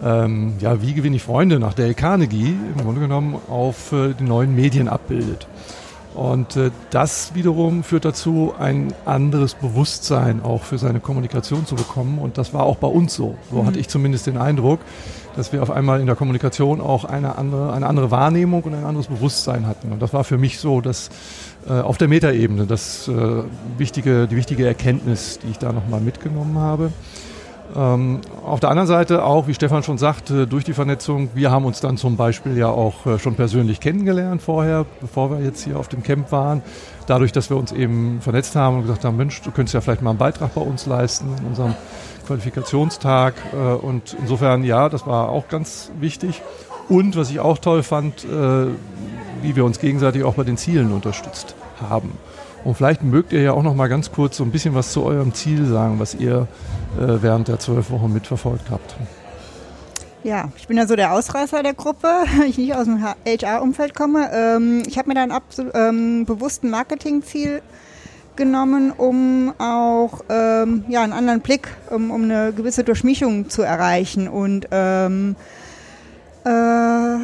ähm, 0.03 0.53
ja, 0.59 0.81
wie 0.81 0.93
gewinne 0.93 1.15
ich 1.15 1.23
Freunde 1.23 1.59
nach 1.59 1.73
Dale 1.73 1.93
Carnegie 1.93 2.55
im 2.75 2.81
Grunde 2.83 3.01
genommen 3.01 3.35
auf 3.49 3.91
äh, 3.91 4.13
die 4.13 4.23
neuen 4.23 4.55
Medien 4.55 4.87
abbildet. 4.87 5.47
Und 6.15 6.55
äh, 6.55 6.71
das 6.91 7.35
wiederum 7.35 7.83
führt 7.83 8.05
dazu, 8.05 8.53
ein 8.57 8.93
anderes 9.05 9.53
Bewusstsein 9.53 10.41
auch 10.41 10.63
für 10.63 10.77
seine 10.77 10.99
Kommunikation 11.01 11.65
zu 11.65 11.75
bekommen. 11.75 12.19
Und 12.19 12.37
das 12.37 12.53
war 12.53 12.63
auch 12.63 12.77
bei 12.77 12.87
uns 12.87 13.13
so. 13.13 13.35
So 13.51 13.61
mhm. 13.61 13.65
hatte 13.67 13.79
ich 13.79 13.89
zumindest 13.89 14.27
den 14.27 14.37
Eindruck, 14.37 14.79
dass 15.35 15.51
wir 15.51 15.61
auf 15.61 15.69
einmal 15.69 15.99
in 15.99 16.05
der 16.05 16.15
Kommunikation 16.15 16.79
auch 16.79 17.03
eine 17.03 17.37
andere, 17.37 17.73
eine 17.73 17.87
andere 17.87 18.11
Wahrnehmung 18.11 18.63
und 18.63 18.73
ein 18.73 18.85
anderes 18.85 19.07
Bewusstsein 19.07 19.67
hatten. 19.67 19.91
Und 19.91 20.01
das 20.01 20.13
war 20.13 20.23
für 20.23 20.37
mich 20.37 20.59
so, 20.59 20.79
dass 20.79 21.09
äh, 21.67 21.73
auf 21.73 21.97
der 21.97 22.07
Metaebene 22.07 22.65
das 22.65 23.07
äh, 23.09 23.43
wichtige, 23.77 24.27
die 24.27 24.37
wichtige 24.37 24.65
Erkenntnis, 24.65 25.39
die 25.43 25.49
ich 25.49 25.57
da 25.57 25.73
nochmal 25.73 25.99
mitgenommen 25.99 26.57
habe. 26.57 26.91
Ähm, 27.75 28.21
auf 28.45 28.61
der 28.61 28.69
anderen 28.69 28.87
Seite 28.87 29.25
auch, 29.25 29.47
wie 29.47 29.53
Stefan 29.53 29.83
schon 29.83 29.97
sagte, 29.97 30.47
durch 30.47 30.63
die 30.63 30.73
Vernetzung, 30.73 31.29
wir 31.33 31.51
haben 31.51 31.65
uns 31.65 31.81
dann 31.81 31.97
zum 31.97 32.15
Beispiel 32.15 32.57
ja 32.57 32.69
auch 32.69 33.05
äh, 33.05 33.19
schon 33.19 33.35
persönlich 33.35 33.81
kennengelernt 33.81 34.41
vorher, 34.41 34.85
bevor 35.01 35.31
wir 35.31 35.45
jetzt 35.45 35.63
hier 35.63 35.77
auf 35.77 35.89
dem 35.89 36.01
Camp 36.01 36.31
waren. 36.31 36.61
Dadurch, 37.07 37.33
dass 37.33 37.49
wir 37.49 37.57
uns 37.57 37.71
eben 37.71 38.21
vernetzt 38.21 38.55
haben 38.55 38.77
und 38.77 38.81
gesagt 38.83 39.03
haben, 39.03 39.17
Mensch, 39.17 39.41
du 39.41 39.51
könntest 39.51 39.73
ja 39.73 39.81
vielleicht 39.81 40.01
mal 40.01 40.11
einen 40.11 40.19
Beitrag 40.19 40.55
bei 40.55 40.61
uns 40.61 40.85
leisten 40.85 41.27
in 41.39 41.47
unserem 41.47 41.75
Qualifikationstag. 42.25 43.33
Äh, 43.53 43.57
und 43.57 44.15
insofern, 44.21 44.63
ja, 44.63 44.87
das 44.87 45.05
war 45.05 45.29
auch 45.29 45.49
ganz 45.49 45.91
wichtig. 45.99 46.41
Und 46.87 47.17
was 47.17 47.29
ich 47.29 47.39
auch 47.39 47.57
toll 47.57 47.83
fand, 47.83 48.23
äh, 48.23 48.67
wie 49.41 49.55
wir 49.55 49.65
uns 49.65 49.79
gegenseitig 49.79 50.23
auch 50.23 50.35
bei 50.35 50.43
den 50.43 50.57
Zielen 50.57 50.93
unterstützt 50.93 51.55
haben. 51.89 52.11
Und 52.65 52.73
vielleicht 52.73 53.03
mögt 53.03 53.31
ihr 53.31 53.41
ja 53.41 53.53
auch 53.53 53.63
noch 53.63 53.75
mal 53.75 53.87
ganz 53.87 54.11
kurz 54.11 54.37
so 54.37 54.43
ein 54.43 54.51
bisschen 54.51 54.73
was 54.73 54.91
zu 54.91 55.03
eurem 55.03 55.33
Ziel 55.33 55.65
sagen, 55.65 55.99
was 55.99 56.15
ihr 56.15 56.47
äh, 56.99 57.21
während 57.21 57.47
der 57.47 57.59
zwölf 57.59 57.91
Wochen 57.91 58.11
mitverfolgt 58.11 58.71
habt. 58.71 58.95
Ja, 60.23 60.49
ich 60.57 60.67
bin 60.67 60.75
ja 60.75 60.87
so 60.87 60.95
der 60.95 61.13
Ausreißer 61.13 61.61
der 61.61 61.75
Gruppe, 61.75 62.07
weil 62.37 62.49
ich 62.49 62.57
nicht 62.57 62.73
aus 62.73 62.85
dem 62.85 63.03
HR-Umfeld 63.03 63.93
komme. 63.93 64.31
Ähm, 64.33 64.81
ich 64.87 64.97
habe 64.97 65.09
mir 65.09 65.13
dann 65.13 65.31
ähm, 65.75 66.25
bewussten 66.25 66.71
Marketingziel 66.71 67.61
genommen, 68.35 68.91
um 68.91 69.53
auch 69.59 70.21
ähm, 70.29 70.85
ja, 70.89 71.03
einen 71.03 71.13
anderen 71.13 71.41
Blick, 71.41 71.67
um, 71.91 72.09
um 72.09 72.23
eine 72.23 72.51
gewisse 72.51 72.83
Durchmischung 72.83 73.47
zu 73.49 73.61
erreichen. 73.61 74.27
Und 74.27 74.67
ähm, 74.71 75.35
äh, 76.45 77.17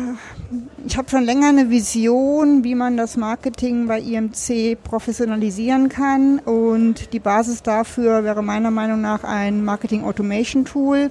ich 0.86 0.98
habe 0.98 1.10
schon 1.10 1.24
länger 1.24 1.50
eine 1.50 1.70
Vision, 1.70 2.64
wie 2.64 2.76
man 2.76 2.98
das 2.98 3.16
Marketing 3.16 3.88
bei 3.88 4.00
IMC 4.00 4.78
professionalisieren 4.84 5.90
kann. 5.90 6.40
Und 6.40 7.14
die 7.14 7.20
Basis 7.20 7.64
dafür 7.64 8.24
wäre 8.24 8.44
meiner 8.44 8.72
Meinung 8.72 9.02
nach 9.02 9.24
ein 9.24 9.64
Marketing 9.64 10.04
Automation 10.04 10.66
Tool. 10.66 11.10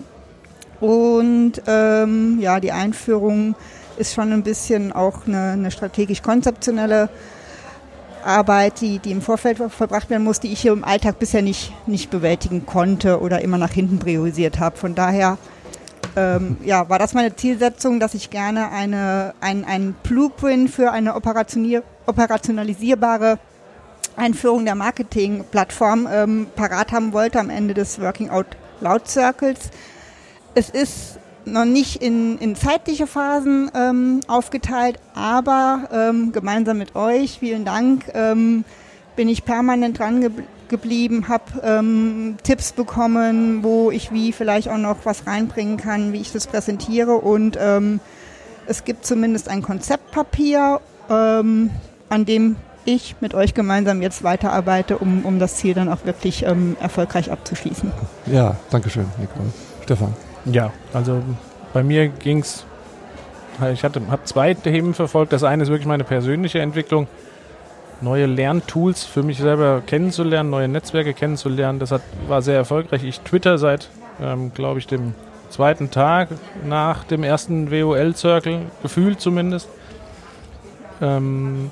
Und 0.80 1.62
ähm, 1.66 2.38
ja, 2.40 2.60
die 2.60 2.72
Einführung 2.72 3.54
ist 3.96 4.14
schon 4.14 4.32
ein 4.32 4.42
bisschen 4.42 4.92
auch 4.92 5.26
eine, 5.26 5.52
eine 5.52 5.70
strategisch-konzeptionelle 5.70 7.08
Arbeit, 8.24 8.80
die, 8.80 8.98
die 8.98 9.12
im 9.12 9.22
Vorfeld 9.22 9.58
verbracht 9.58 10.10
werden 10.10 10.24
muss, 10.24 10.40
die 10.40 10.52
ich 10.52 10.60
hier 10.60 10.72
im 10.72 10.84
Alltag 10.84 11.18
bisher 11.18 11.42
nicht, 11.42 11.72
nicht 11.86 12.10
bewältigen 12.10 12.66
konnte 12.66 13.20
oder 13.20 13.40
immer 13.42 13.58
nach 13.58 13.72
hinten 13.72 13.98
priorisiert 13.98 14.58
habe. 14.58 14.76
Von 14.76 14.94
daher 14.94 15.38
ähm, 16.16 16.56
ja, 16.64 16.88
war 16.88 16.98
das 16.98 17.14
meine 17.14 17.36
Zielsetzung, 17.36 18.00
dass 18.00 18.14
ich 18.14 18.30
gerne 18.30 18.70
eine, 18.70 19.34
ein, 19.40 19.64
ein 19.64 19.94
Blueprint 20.02 20.70
für 20.70 20.90
eine 20.90 21.14
operationalisierbare 21.14 23.38
Einführung 24.16 24.64
der 24.64 24.74
Marketingplattform 24.74 26.08
ähm, 26.10 26.46
parat 26.56 26.90
haben 26.92 27.12
wollte 27.12 27.38
am 27.38 27.50
Ende 27.50 27.74
des 27.74 28.00
Working 28.00 28.30
Out 28.30 28.46
Loud 28.80 29.06
Circles. 29.08 29.70
Es 30.54 30.70
ist 30.70 31.18
noch 31.44 31.64
nicht 31.64 32.02
in, 32.02 32.38
in 32.38 32.56
zeitliche 32.56 33.06
Phasen 33.06 33.70
ähm, 33.74 34.20
aufgeteilt, 34.26 34.98
aber 35.14 35.88
ähm, 35.92 36.32
gemeinsam 36.32 36.78
mit 36.78 36.96
euch, 36.96 37.38
vielen 37.38 37.64
Dank, 37.64 38.06
ähm, 38.14 38.64
bin 39.16 39.28
ich 39.28 39.44
permanent 39.44 39.98
dran 39.98 40.20
geblieben 40.20 40.59
geblieben, 40.70 41.28
habe 41.28 41.44
ähm, 41.62 42.38
Tipps 42.42 42.72
bekommen, 42.72 43.62
wo 43.62 43.90
ich 43.90 44.10
wie 44.12 44.32
vielleicht 44.32 44.68
auch 44.68 44.78
noch 44.78 45.04
was 45.04 45.26
reinbringen 45.26 45.76
kann, 45.76 46.14
wie 46.14 46.20
ich 46.22 46.32
das 46.32 46.46
präsentiere. 46.46 47.12
Und 47.12 47.58
ähm, 47.60 48.00
es 48.66 48.84
gibt 48.84 49.04
zumindest 49.04 49.50
ein 49.50 49.60
Konzeptpapier, 49.60 50.80
ähm, 51.10 51.68
an 52.08 52.24
dem 52.24 52.56
ich 52.86 53.16
mit 53.20 53.34
euch 53.34 53.52
gemeinsam 53.52 54.00
jetzt 54.00 54.22
weiterarbeite, 54.22 54.96
um, 54.96 55.26
um 55.26 55.38
das 55.38 55.56
Ziel 55.56 55.74
dann 55.74 55.90
auch 55.90 56.06
wirklich 56.06 56.46
ähm, 56.46 56.76
erfolgreich 56.80 57.30
abzuschließen. 57.30 57.92
Ja, 58.26 58.56
danke 58.70 58.88
schön, 58.88 59.06
Nicole. 59.18 59.50
Stefan. 59.82 60.14
Ja, 60.46 60.72
also 60.94 61.22
bei 61.74 61.82
mir 61.82 62.08
ging 62.08 62.38
es, 62.38 62.64
ich 63.72 63.84
habe 63.84 64.00
zwei 64.24 64.54
Themen 64.54 64.94
verfolgt. 64.94 65.32
Das 65.32 65.44
eine 65.44 65.64
ist 65.64 65.68
wirklich 65.68 65.86
meine 65.86 66.04
persönliche 66.04 66.60
Entwicklung 66.60 67.06
neue 68.00 68.26
Lerntools 68.26 69.04
für 69.04 69.22
mich 69.22 69.38
selber 69.38 69.82
kennenzulernen, 69.86 70.50
neue 70.50 70.68
Netzwerke 70.68 71.14
kennenzulernen. 71.14 71.78
Das 71.78 71.90
hat, 71.90 72.02
war 72.28 72.42
sehr 72.42 72.56
erfolgreich. 72.56 73.04
Ich 73.04 73.20
twitter 73.20 73.58
seit, 73.58 73.88
ähm, 74.20 74.52
glaube 74.54 74.78
ich, 74.78 74.86
dem 74.86 75.14
zweiten 75.50 75.90
Tag 75.90 76.28
nach 76.66 77.04
dem 77.04 77.22
ersten 77.22 77.70
WOL-Circle, 77.70 78.60
gefühlt 78.82 79.20
zumindest. 79.20 79.68
Ähm, 81.00 81.70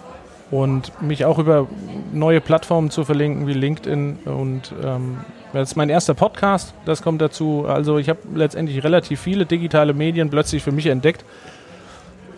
und 0.50 1.02
mich 1.02 1.25
auch 1.25 1.38
über 1.38 1.66
neue 2.12 2.40
Plattformen 2.40 2.90
zu 2.90 3.04
verlinken 3.04 3.47
wie 3.47 3.52
LinkedIn 3.52 4.20
und 4.25 4.73
ähm, 4.82 5.18
das 5.52 5.70
ist 5.70 5.76
mein 5.76 5.88
erster 5.88 6.14
Podcast, 6.14 6.75
das 6.85 7.02
kommt 7.02 7.23
dazu. 7.23 7.64
Also 7.66 7.99
ich 7.99 8.08
habe 8.08 8.20
letztendlich 8.35 8.85
relativ 8.85 9.20
viele 9.20 9.47
digitale 9.47 9.94
Medien 9.94 10.28
plötzlich 10.30 10.62
für 10.62 10.73
mich 10.73 10.87
entdeckt, 10.87 11.25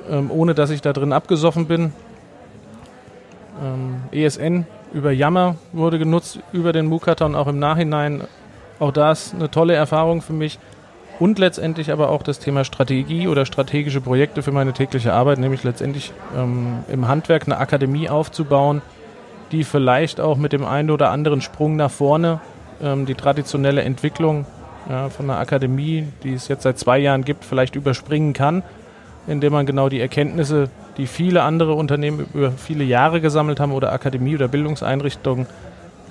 ähm, 0.09 0.31
ohne 0.31 0.55
dass 0.55 0.71
ich 0.71 0.81
da 0.81 0.93
drin 0.93 1.13
abgesoffen 1.13 1.67
bin. 1.67 1.93
Ähm, 3.63 4.03
ESN 4.13 4.67
über 4.93 5.13
Yammer 5.13 5.57
wurde 5.73 5.99
genutzt, 5.99 6.41
über 6.53 6.73
den 6.73 6.87
Mukaton 6.87 7.35
auch 7.35 7.47
im 7.47 7.59
Nachhinein. 7.59 8.23
Auch 8.79 8.93
das 8.93 9.35
eine 9.35 9.51
tolle 9.51 9.75
Erfahrung 9.75 10.23
für 10.23 10.33
mich. 10.33 10.59
Und 11.19 11.39
letztendlich 11.39 11.93
aber 11.93 12.09
auch 12.09 12.23
das 12.23 12.39
Thema 12.39 12.65
Strategie 12.65 13.29
oder 13.29 13.45
strategische 13.45 14.01
Projekte 14.01 14.43
für 14.43 14.53
meine 14.53 14.73
tägliche 14.73 15.13
Arbeit, 15.13 15.39
nämlich 15.39 15.65
letztendlich 15.65 16.13
ähm, 16.35 16.79
im 16.91 17.09
Handwerk 17.09 17.45
eine 17.45 17.59
Akademie 17.59 18.09
aufzubauen, 18.09 18.81
die 19.53 19.65
vielleicht 19.65 20.19
auch 20.19 20.39
mit 20.39 20.53
dem 20.53 20.65
einen 20.65 20.91
oder 20.91 21.11
anderen 21.11 21.43
Sprung 21.43 21.77
nach 21.77 21.91
vorne 21.91 22.41
ähm, 22.83 23.05
die 23.05 23.15
traditionelle 23.15 23.83
Entwicklung 23.83 24.47
ja, 24.89 25.11
von 25.11 25.29
einer 25.29 25.39
Akademie, 25.39 26.09
die 26.23 26.33
es 26.33 26.49
jetzt 26.49 26.63
seit 26.63 26.79
zwei 26.79 26.99
Jahren 26.99 27.25
gibt, 27.25 27.45
vielleicht 27.45 27.77
überspringen 27.77 28.33
kann, 28.33 28.63
indem 29.27 29.53
man 29.53 29.67
genau 29.67 29.91
die 29.91 30.01
Erkenntnisse, 30.01 30.71
die 31.01 31.07
viele 31.07 31.43
andere 31.43 31.73
Unternehmen 31.75 32.27
über 32.35 32.53
viele 32.53 32.85
Jahre 32.85 33.23
gesammelt 33.23 33.59
haben 33.59 33.73
oder 33.73 33.93
Akademie 33.93 34.35
oder 34.35 34.49
Bildungseinrichtungen, 34.49 35.47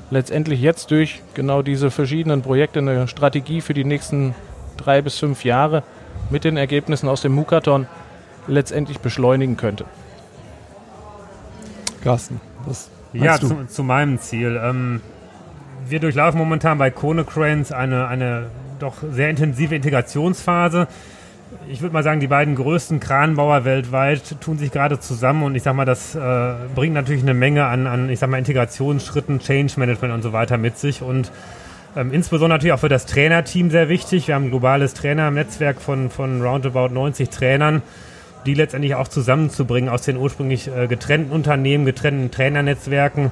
letztendlich 0.10 0.62
jetzt 0.62 0.90
durch 0.90 1.22
genau 1.36 1.62
diese 1.62 1.92
verschiedenen 1.92 2.42
Projekte 2.42 2.80
eine 2.80 3.08
Strategie 3.08 3.62
für 3.62 3.76
die 3.76 3.84
nächsten 3.84 4.34
drei 4.78 5.04
bis 5.04 5.20
fünf 5.20 5.46
Jahre 5.46 5.84
mit 6.32 6.44
den 6.44 6.58
Ergebnissen 6.58 7.08
aus 7.08 7.22
dem 7.22 7.34
Mukaton 7.34 7.86
letztendlich 8.48 9.00
beschleunigen 9.00 9.58
könnte. 9.58 9.86
Carsten, 12.04 12.42
was 12.66 12.90
ja, 13.14 13.40
zu, 13.40 13.66
zu, 13.68 13.84
meinem 13.84 14.20
Ziel. 14.20 14.60
Ähm, 14.64 15.02
wir 15.88 16.00
durchlaufen 16.00 16.40
momentan 16.40 16.80
bei 16.80 16.90
Konecranes 16.90 17.72
eine, 17.72 18.08
eine 18.08 18.48
doch 18.80 18.96
sehr 19.12 19.30
intensive 19.30 19.76
Integrationsphase. 19.76 20.88
Ich 21.68 21.82
würde 21.82 21.94
mal 21.94 22.04
sagen, 22.04 22.20
die 22.20 22.28
beiden 22.28 22.56
größten 22.56 23.00
Kranbauer 23.00 23.66
weltweit 23.66 24.40
tun 24.40 24.58
sich 24.58 24.72
gerade 24.72 25.00
zusammen 25.00 25.44
und 25.44 25.56
ich 25.56 25.64
sag 25.64 25.74
mal, 25.76 25.86
das 25.86 26.14
äh, 26.14 26.54
bringt 26.76 26.94
natürlich 26.94 27.24
eine 27.24 27.34
Menge 27.34 27.66
an, 27.66 27.88
an, 27.88 28.10
ich 28.10 28.20
sag 28.20 28.30
mal, 28.30 28.38
Integrationsschritten, 28.38 29.40
Change 29.40 29.74
Management 29.78 30.14
und 30.14 30.22
so 30.22 30.32
weiter 30.32 30.58
mit 30.58 30.78
sich 30.78 31.02
und 31.02 31.32
ähm, 31.96 32.14
insbesondere 32.14 32.58
natürlich 32.58 32.74
auch 32.74 32.80
für 32.80 32.90
das 32.90 33.08
Trainerteam 33.08 33.72
sehr 33.72 33.90
wichtig. 33.90 34.28
Wir 34.28 34.36
haben 34.36 34.46
ein 34.46 34.50
globales 34.52 34.94
Trainernetzwerk 34.94 35.82
von, 35.82 36.10
von 36.12 36.42
roundabout 36.42 36.94
90 36.94 37.30
Trainern, 37.30 37.82
die 38.46 38.54
letztendlich 38.54 38.96
auch 38.96 39.08
zusammenzubringen 39.08 39.90
aus 39.90 40.04
den 40.04 40.18
ursprünglich 40.18 40.68
äh, 40.68 40.88
getrennten 40.88 41.32
Unternehmen, 41.32 41.86
getrennten 41.86 42.30
Trainernetzwerken 42.30 43.32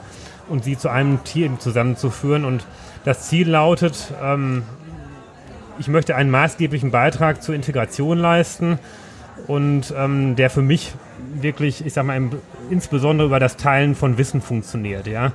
und 0.50 0.64
sie 0.64 0.78
zu 0.78 0.90
einem 0.90 1.24
Team 1.24 1.60
zusammenzuführen. 1.60 2.46
Und 2.46 2.66
das 3.06 3.30
Ziel 3.30 3.50
lautet, 3.50 4.12
ähm, 4.24 4.64
ich 5.80 5.88
möchte 5.88 6.16
einen 6.16 6.30
maßgeblichen 6.30 6.92
Beitrag 6.92 7.42
zur 7.42 7.56
Integration 7.56 8.18
leisten 8.18 8.80
und 9.48 9.94
ähm, 9.98 10.36
der 10.36 10.50
für 10.50 10.62
mich 10.62 10.94
wirklich, 11.34 11.86
ich 11.86 11.94
sag 11.94 12.06
mal, 12.06 12.20
insbesondere 12.70 13.28
über 13.28 13.40
das 13.40 13.58
Teilen 13.58 13.96
von 13.96 14.18
Wissen 14.18 14.42
funktioniert, 14.42 15.08
ja. 15.08 15.32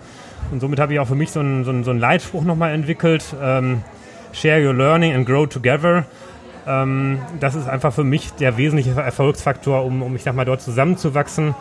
Und 0.50 0.60
somit 0.60 0.80
habe 0.80 0.92
ich 0.92 0.98
auch 0.98 1.08
für 1.08 1.14
mich 1.14 1.30
so 1.30 1.40
einen, 1.40 1.64
so 1.64 1.70
einen, 1.70 1.84
so 1.84 1.90
einen 1.90 2.00
Leitspruch 2.00 2.42
nochmal 2.42 2.72
entwickelt. 2.72 3.24
Ähm, 3.40 3.82
Share 4.32 4.66
your 4.66 4.74
learning 4.74 5.14
and 5.14 5.26
grow 5.26 5.46
together. 5.46 6.04
Ähm, 6.66 7.20
das 7.40 7.54
ist 7.54 7.68
einfach 7.68 7.92
für 7.92 8.04
mich 8.04 8.32
der 8.32 8.56
wesentliche 8.56 8.98
Erfolgsfaktor, 9.00 9.84
um, 9.84 10.02
um 10.02 10.16
ich 10.16 10.22
sag 10.22 10.34
mal, 10.34 10.44
dort 10.44 10.62
zusammenzuwachsen, 10.62 11.54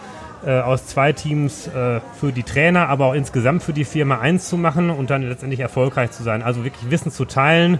äh, 0.45 0.59
aus 0.59 0.87
zwei 0.87 1.13
Teams 1.13 1.67
äh, 1.67 1.99
für 2.19 2.31
die 2.31 2.43
Trainer, 2.43 2.89
aber 2.89 3.07
auch 3.07 3.13
insgesamt 3.13 3.63
für 3.63 3.73
die 3.73 3.83
Firma 3.85 4.19
eins 4.19 4.49
zu 4.49 4.57
machen 4.57 4.89
und 4.89 5.09
dann 5.09 5.21
letztendlich 5.21 5.59
erfolgreich 5.59 6.11
zu 6.11 6.23
sein. 6.23 6.41
Also 6.41 6.63
wirklich 6.63 6.89
Wissen 6.89 7.11
zu 7.11 7.25
teilen, 7.25 7.79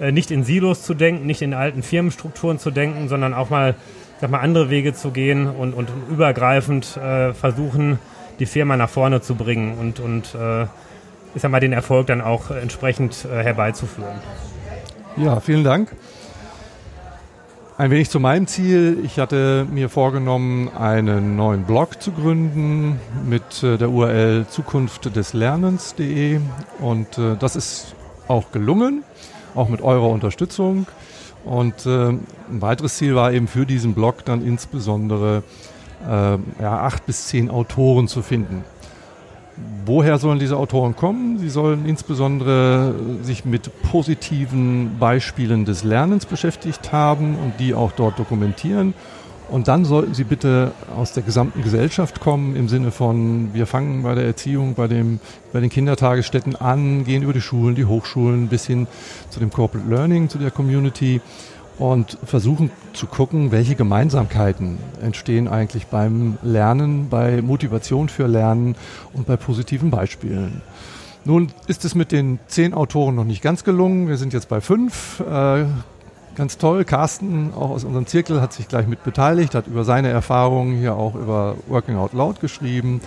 nicht 0.00 0.30
in 0.30 0.44
Silos 0.44 0.82
zu 0.82 0.94
denken, 0.94 1.26
nicht 1.26 1.42
in 1.42 1.54
alten 1.54 1.82
Firmenstrukturen 1.82 2.58
zu 2.58 2.70
denken, 2.70 3.08
sondern 3.08 3.34
auch 3.34 3.50
mal, 3.50 3.74
sag 4.20 4.30
mal 4.30 4.40
andere 4.40 4.70
Wege 4.70 4.94
zu 4.94 5.10
gehen 5.10 5.46
und, 5.46 5.74
und 5.74 5.90
übergreifend 6.10 6.96
äh, 6.96 7.34
versuchen, 7.34 7.98
die 8.38 8.46
Firma 8.46 8.76
nach 8.76 8.88
vorne 8.88 9.20
zu 9.20 9.34
bringen 9.34 9.78
und, 9.78 10.00
und 10.00 10.34
äh, 10.34 10.64
ich 11.34 11.42
sag 11.42 11.50
mal, 11.50 11.60
den 11.60 11.72
Erfolg 11.72 12.06
dann 12.06 12.20
auch 12.20 12.50
entsprechend 12.50 13.24
äh, 13.24 13.42
herbeizuführen. 13.42 14.18
Ja, 15.16 15.40
vielen 15.40 15.64
Dank. 15.64 15.94
Ein 17.80 17.90
wenig 17.90 18.10
zu 18.10 18.20
meinem 18.20 18.46
Ziel. 18.46 18.98
Ich 19.04 19.18
hatte 19.18 19.66
mir 19.70 19.88
vorgenommen, 19.88 20.68
einen 20.76 21.36
neuen 21.36 21.64
Blog 21.64 22.02
zu 22.02 22.12
gründen 22.12 23.00
mit 23.24 23.62
äh, 23.62 23.78
der 23.78 23.90
URL 23.90 24.46
Zukunft 24.48 25.16
des 25.16 25.32
Lernens.de 25.32 26.40
und 26.80 27.16
äh, 27.16 27.36
das 27.38 27.56
ist 27.56 27.94
auch 28.28 28.52
gelungen, 28.52 29.02
auch 29.54 29.68
mit 29.68 29.82
eurer 29.82 30.08
Unterstützung. 30.08 30.86
Und 31.44 31.86
äh, 31.86 32.08
ein 32.08 32.20
weiteres 32.48 32.96
Ziel 32.96 33.14
war 33.14 33.32
eben 33.32 33.48
für 33.48 33.66
diesen 33.66 33.94
Blog 33.94 34.24
dann 34.24 34.44
insbesondere 34.46 35.42
äh, 36.06 36.62
ja, 36.62 36.80
acht 36.82 37.06
bis 37.06 37.26
zehn 37.28 37.50
Autoren 37.50 38.08
zu 38.08 38.22
finden. 38.22 38.64
Woher 39.84 40.18
sollen 40.18 40.38
diese 40.38 40.56
Autoren 40.56 40.96
kommen? 40.96 41.38
Sie 41.38 41.50
sollen 41.50 41.84
insbesondere 41.86 42.94
sich 43.22 43.44
mit 43.44 43.70
positiven 43.90 44.98
Beispielen 44.98 45.64
des 45.64 45.84
Lernens 45.84 46.24
beschäftigt 46.24 46.92
haben 46.92 47.36
und 47.36 47.54
die 47.58 47.74
auch 47.74 47.92
dort 47.92 48.18
dokumentieren. 48.18 48.94
Und 49.50 49.66
dann 49.66 49.84
sollten 49.84 50.14
sie 50.14 50.22
bitte 50.22 50.70
aus 50.96 51.12
der 51.12 51.24
gesamten 51.24 51.62
Gesellschaft 51.62 52.20
kommen, 52.20 52.54
im 52.54 52.68
Sinne 52.68 52.92
von, 52.92 53.52
wir 53.52 53.66
fangen 53.66 54.04
bei 54.04 54.14
der 54.14 54.24
Erziehung, 54.24 54.74
bei, 54.74 54.86
dem, 54.86 55.18
bei 55.52 55.58
den 55.58 55.70
Kindertagesstätten 55.70 56.54
an, 56.54 57.04
gehen 57.04 57.24
über 57.24 57.32
die 57.32 57.40
Schulen, 57.40 57.74
die 57.74 57.84
Hochschulen 57.84 58.46
bis 58.46 58.66
hin 58.66 58.86
zu 59.28 59.40
dem 59.40 59.50
Corporate 59.50 59.88
Learning, 59.88 60.28
zu 60.28 60.38
der 60.38 60.52
Community 60.52 61.20
und 61.78 62.16
versuchen 62.24 62.70
zu 62.92 63.06
gucken, 63.06 63.50
welche 63.50 63.74
Gemeinsamkeiten 63.74 64.78
entstehen 65.02 65.48
eigentlich 65.48 65.86
beim 65.86 66.38
Lernen, 66.42 67.08
bei 67.08 67.42
Motivation 67.42 68.08
für 68.08 68.28
Lernen 68.28 68.76
und 69.14 69.26
bei 69.26 69.36
positiven 69.36 69.90
Beispielen. 69.90 70.62
Nun 71.24 71.48
ist 71.66 71.84
es 71.84 71.96
mit 71.96 72.12
den 72.12 72.38
zehn 72.46 72.72
Autoren 72.72 73.16
noch 73.16 73.24
nicht 73.24 73.42
ganz 73.42 73.64
gelungen. 73.64 74.08
Wir 74.08 74.16
sind 74.16 74.32
jetzt 74.32 74.48
bei 74.48 74.60
fünf. 74.60 75.20
Äh, 75.20 75.64
ganz 76.34 76.58
toll. 76.58 76.84
Carsten, 76.84 77.52
auch 77.54 77.70
aus 77.70 77.84
unserem 77.84 78.06
Zirkel, 78.06 78.40
hat 78.40 78.52
sich 78.52 78.68
gleich 78.68 78.86
mit 78.86 79.04
beteiligt, 79.04 79.54
hat 79.54 79.66
über 79.66 79.84
seine 79.84 80.08
Erfahrungen 80.08 80.78
hier 80.78 80.94
auch 80.94 81.14
über 81.14 81.56
Working 81.68 81.96
Out 81.96 82.12
Loud 82.12 82.40
geschrieben. 82.40 83.00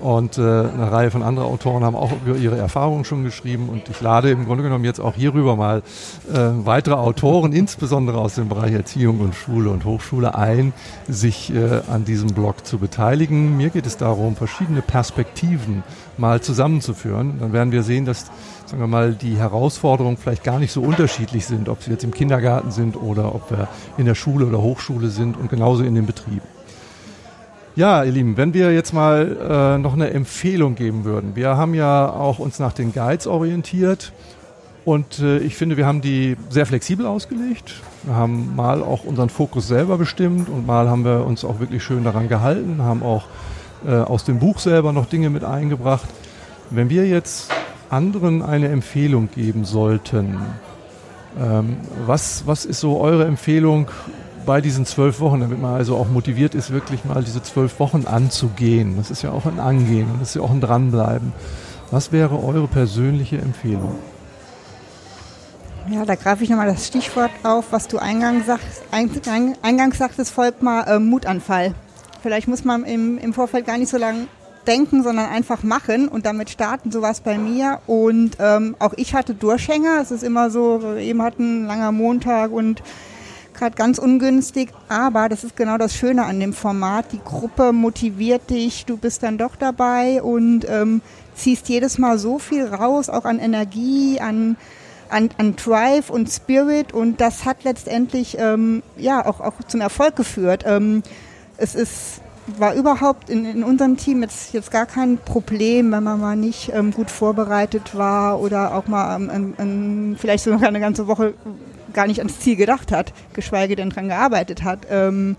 Und 0.00 0.38
äh, 0.38 0.40
eine 0.40 0.90
Reihe 0.90 1.10
von 1.10 1.22
anderen 1.22 1.48
Autoren 1.48 1.84
haben 1.84 1.96
auch 1.96 2.10
über 2.24 2.36
ihre 2.36 2.56
Erfahrungen 2.56 3.04
schon 3.04 3.24
geschrieben. 3.24 3.68
Und 3.68 3.88
ich 3.88 4.00
lade 4.00 4.30
im 4.30 4.46
Grunde 4.46 4.62
genommen 4.62 4.84
jetzt 4.84 5.00
auch 5.00 5.14
hierüber 5.14 5.56
mal 5.56 5.82
äh, 6.32 6.38
weitere 6.64 6.94
Autoren, 6.94 7.52
insbesondere 7.52 8.18
aus 8.18 8.34
dem 8.34 8.48
Bereich 8.48 8.72
Erziehung 8.72 9.20
und 9.20 9.34
Schule 9.34 9.70
und 9.70 9.84
Hochschule, 9.84 10.34
ein, 10.34 10.72
sich 11.08 11.54
äh, 11.54 11.80
an 11.90 12.04
diesem 12.04 12.32
Blog 12.34 12.66
zu 12.66 12.78
beteiligen. 12.78 13.56
Mir 13.56 13.70
geht 13.70 13.86
es 13.86 13.96
darum, 13.96 14.36
verschiedene 14.36 14.82
Perspektiven 14.82 15.82
mal 16.16 16.40
zusammenzuführen. 16.40 17.38
Dann 17.40 17.52
werden 17.52 17.72
wir 17.72 17.82
sehen, 17.82 18.04
dass 18.04 18.30
sagen 18.70 18.82
wir 18.82 18.86
mal, 18.86 19.14
die 19.14 19.36
Herausforderungen 19.36 20.16
vielleicht 20.16 20.44
gar 20.44 20.60
nicht 20.60 20.70
so 20.70 20.80
unterschiedlich 20.80 21.44
sind, 21.44 21.68
ob 21.68 21.82
sie 21.82 21.90
jetzt 21.90 22.04
im 22.04 22.12
Kindergarten 22.12 22.70
sind 22.70 22.96
oder 22.96 23.34
ob 23.34 23.50
wir 23.50 23.68
in 23.98 24.06
der 24.06 24.14
Schule 24.14 24.46
oder 24.46 24.62
Hochschule 24.62 25.08
sind 25.08 25.36
und 25.36 25.50
genauso 25.50 25.82
in 25.82 25.96
den 25.96 26.06
Betrieben. 26.06 26.59
Ja, 27.76 28.02
ihr 28.02 28.10
Lieben, 28.10 28.36
wenn 28.36 28.52
wir 28.52 28.72
jetzt 28.74 28.92
mal 28.92 29.76
äh, 29.76 29.78
noch 29.78 29.94
eine 29.94 30.10
Empfehlung 30.10 30.74
geben 30.74 31.04
würden. 31.04 31.36
Wir 31.36 31.56
haben 31.56 31.74
ja 31.74 32.10
auch 32.10 32.40
uns 32.40 32.58
nach 32.58 32.72
den 32.72 32.92
Guides 32.92 33.28
orientiert 33.28 34.12
und 34.84 35.20
äh, 35.20 35.38
ich 35.38 35.54
finde, 35.54 35.76
wir 35.76 35.86
haben 35.86 36.00
die 36.00 36.36
sehr 36.48 36.66
flexibel 36.66 37.06
ausgelegt. 37.06 37.74
Wir 38.02 38.16
haben 38.16 38.56
mal 38.56 38.82
auch 38.82 39.04
unseren 39.04 39.28
Fokus 39.28 39.68
selber 39.68 39.98
bestimmt 39.98 40.48
und 40.48 40.66
mal 40.66 40.88
haben 40.88 41.04
wir 41.04 41.24
uns 41.24 41.44
auch 41.44 41.60
wirklich 41.60 41.84
schön 41.84 42.02
daran 42.02 42.28
gehalten, 42.28 42.82
haben 42.82 43.04
auch 43.04 43.26
äh, 43.86 43.92
aus 43.92 44.24
dem 44.24 44.40
Buch 44.40 44.58
selber 44.58 44.92
noch 44.92 45.06
Dinge 45.06 45.30
mit 45.30 45.44
eingebracht. 45.44 46.08
Wenn 46.70 46.90
wir 46.90 47.06
jetzt 47.06 47.52
anderen 47.88 48.42
eine 48.42 48.66
Empfehlung 48.66 49.28
geben 49.32 49.64
sollten, 49.64 50.38
ähm, 51.40 51.76
was, 52.04 52.48
was 52.48 52.64
ist 52.64 52.80
so 52.80 52.98
eure 52.98 53.26
Empfehlung 53.26 53.92
bei 54.46 54.60
diesen 54.60 54.86
zwölf 54.86 55.20
Wochen, 55.20 55.40
damit 55.40 55.60
man 55.60 55.74
also 55.74 55.96
auch 55.96 56.08
motiviert 56.08 56.54
ist, 56.54 56.70
wirklich 56.70 57.04
mal 57.04 57.22
diese 57.22 57.42
zwölf 57.42 57.78
Wochen 57.78 58.06
anzugehen. 58.06 58.96
Das 58.96 59.10
ist 59.10 59.22
ja 59.22 59.32
auch 59.32 59.46
ein 59.46 59.60
Angehen 59.60 60.08
das 60.18 60.30
ist 60.30 60.34
ja 60.36 60.42
auch 60.42 60.50
ein 60.50 60.60
Dranbleiben. 60.60 61.32
Was 61.90 62.12
wäre 62.12 62.42
eure 62.42 62.68
persönliche 62.68 63.38
Empfehlung? 63.38 63.96
Ja, 65.88 66.04
da 66.04 66.14
greife 66.14 66.44
ich 66.44 66.50
nochmal 66.50 66.68
das 66.68 66.86
Stichwort 66.86 67.30
auf, 67.42 67.72
was 67.72 67.88
du 67.88 67.98
eingangs, 67.98 68.46
sagst, 68.46 68.82
eingangs 68.92 69.98
sagtest, 69.98 70.30
Volkmar, 70.30 70.86
äh, 70.86 70.98
Mutanfall. 71.00 71.74
Vielleicht 72.22 72.46
muss 72.46 72.64
man 72.64 72.84
im, 72.84 73.18
im 73.18 73.32
Vorfeld 73.32 73.66
gar 73.66 73.78
nicht 73.78 73.88
so 73.88 73.96
lange 73.96 74.28
denken, 74.66 75.02
sondern 75.02 75.26
einfach 75.30 75.62
machen 75.62 76.08
und 76.08 76.26
damit 76.26 76.50
starten, 76.50 76.92
sowas 76.92 77.20
bei 77.20 77.38
mir. 77.38 77.80
Und 77.86 78.36
ähm, 78.38 78.76
auch 78.78 78.92
ich 78.96 79.14
hatte 79.14 79.34
Durchhänger. 79.34 80.00
Es 80.00 80.10
ist 80.10 80.22
immer 80.22 80.50
so, 80.50 80.96
eben 80.96 81.22
hatten 81.22 81.64
ein 81.64 81.66
langer 81.66 81.92
Montag 81.92 82.52
und 82.52 82.82
gerade 83.60 83.76
ganz 83.76 83.98
ungünstig. 83.98 84.70
Aber 84.88 85.28
das 85.28 85.44
ist 85.44 85.56
genau 85.56 85.78
das 85.78 85.94
Schöne 85.94 86.24
an 86.24 86.40
dem 86.40 86.52
Format. 86.52 87.12
Die 87.12 87.20
Gruppe 87.24 87.72
motiviert 87.72 88.50
dich, 88.50 88.86
du 88.86 88.96
bist 88.96 89.22
dann 89.22 89.38
doch 89.38 89.54
dabei 89.54 90.22
und 90.22 90.68
ähm, 90.68 91.02
ziehst 91.34 91.68
jedes 91.68 91.98
Mal 91.98 92.18
so 92.18 92.38
viel 92.38 92.66
raus, 92.66 93.08
auch 93.08 93.24
an 93.24 93.38
Energie, 93.38 94.20
an 94.20 94.56
an, 95.10 95.28
an 95.38 95.56
Drive 95.56 96.08
und 96.08 96.30
Spirit 96.30 96.92
und 96.92 97.20
das 97.20 97.44
hat 97.44 97.64
letztendlich 97.64 98.36
ähm, 98.38 98.84
ja 98.96 99.26
auch, 99.26 99.40
auch 99.40 99.54
zum 99.66 99.80
Erfolg 99.80 100.14
geführt. 100.14 100.62
Ähm, 100.66 101.02
es 101.56 101.74
ist 101.74 102.20
war 102.58 102.74
überhaupt 102.74 103.30
in, 103.30 103.44
in 103.44 103.62
unserem 103.62 103.96
Team 103.96 104.22
jetzt, 104.22 104.52
jetzt 104.52 104.70
gar 104.70 104.86
kein 104.86 105.18
Problem, 105.18 105.92
wenn 105.92 106.02
man 106.02 106.20
mal 106.20 106.36
nicht 106.36 106.72
ähm, 106.74 106.90
gut 106.90 107.10
vorbereitet 107.10 107.94
war 107.96 108.40
oder 108.40 108.74
auch 108.74 108.86
mal 108.86 109.16
ähm, 109.16 109.54
ähm, 109.58 110.16
vielleicht 110.18 110.44
sogar 110.44 110.68
eine 110.68 110.80
ganze 110.80 111.06
Woche 111.06 111.34
gar 111.92 112.06
nicht 112.06 112.20
ans 112.20 112.40
Ziel 112.40 112.56
gedacht 112.56 112.92
hat, 112.92 113.12
geschweige 113.32 113.76
denn 113.76 113.90
dran 113.90 114.08
gearbeitet 114.08 114.62
hat. 114.64 114.86
Ähm, 114.90 115.36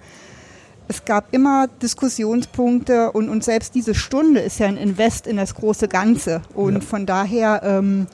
es 0.88 1.06
gab 1.06 1.34
immer 1.34 1.68
Diskussionspunkte 1.82 3.12
und, 3.12 3.30
und 3.30 3.44
selbst 3.44 3.76
diese 3.76 3.96
Stunde 3.96 4.42
ist 4.42 4.60
ja 4.60 4.68
ein 4.68 4.78
Invest 4.78 5.26
in 5.26 5.38
das 5.38 5.56
große 5.56 5.88
Ganze. 5.88 6.42
Und 6.54 6.74
ja. 6.76 6.82
von 6.82 7.06
daher 7.06 7.62
ähm, 7.64 8.08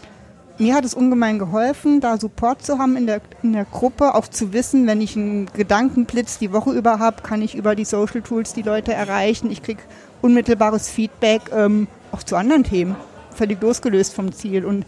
mir 0.60 0.74
hat 0.74 0.86
es 0.86 0.94
ungemein 0.94 1.38
geholfen, 1.38 2.01
da 2.01 2.17
Support 2.17 2.65
zu 2.65 2.79
haben 2.79 2.98
in 2.98 3.06
der, 3.06 3.22
in 3.44 3.53
der 3.53 3.65
Gruppe, 3.65 4.15
auch 4.15 4.27
zu 4.27 4.53
wissen, 4.53 4.88
wenn 4.88 5.01
ich 5.01 5.15
einen 5.15 5.48
Gedankenblitz 5.53 6.39
die 6.39 6.51
Woche 6.51 6.72
über 6.72 7.00
habe, 7.00 7.22
kann 7.22 7.41
ich 7.41 7.56
über 7.56 7.75
die 7.75 7.86
Social 7.86 8.22
Tools 8.22 8.53
die 8.53 8.63
Leute 8.63 8.94
erreichen. 8.94 9.51
Ich 9.51 9.62
kriege 9.62 9.82
unmittelbares 10.22 10.89
Feedback, 10.89 11.41
ähm, 11.53 11.88
auch 12.12 12.24
zu 12.24 12.36
anderen 12.36 12.63
Themen, 12.63 12.96
völlig 13.36 13.62
losgelöst 13.62 14.15
vom 14.15 14.32
Ziel. 14.32 14.65
Und 14.65 14.86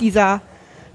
dieser 0.00 0.40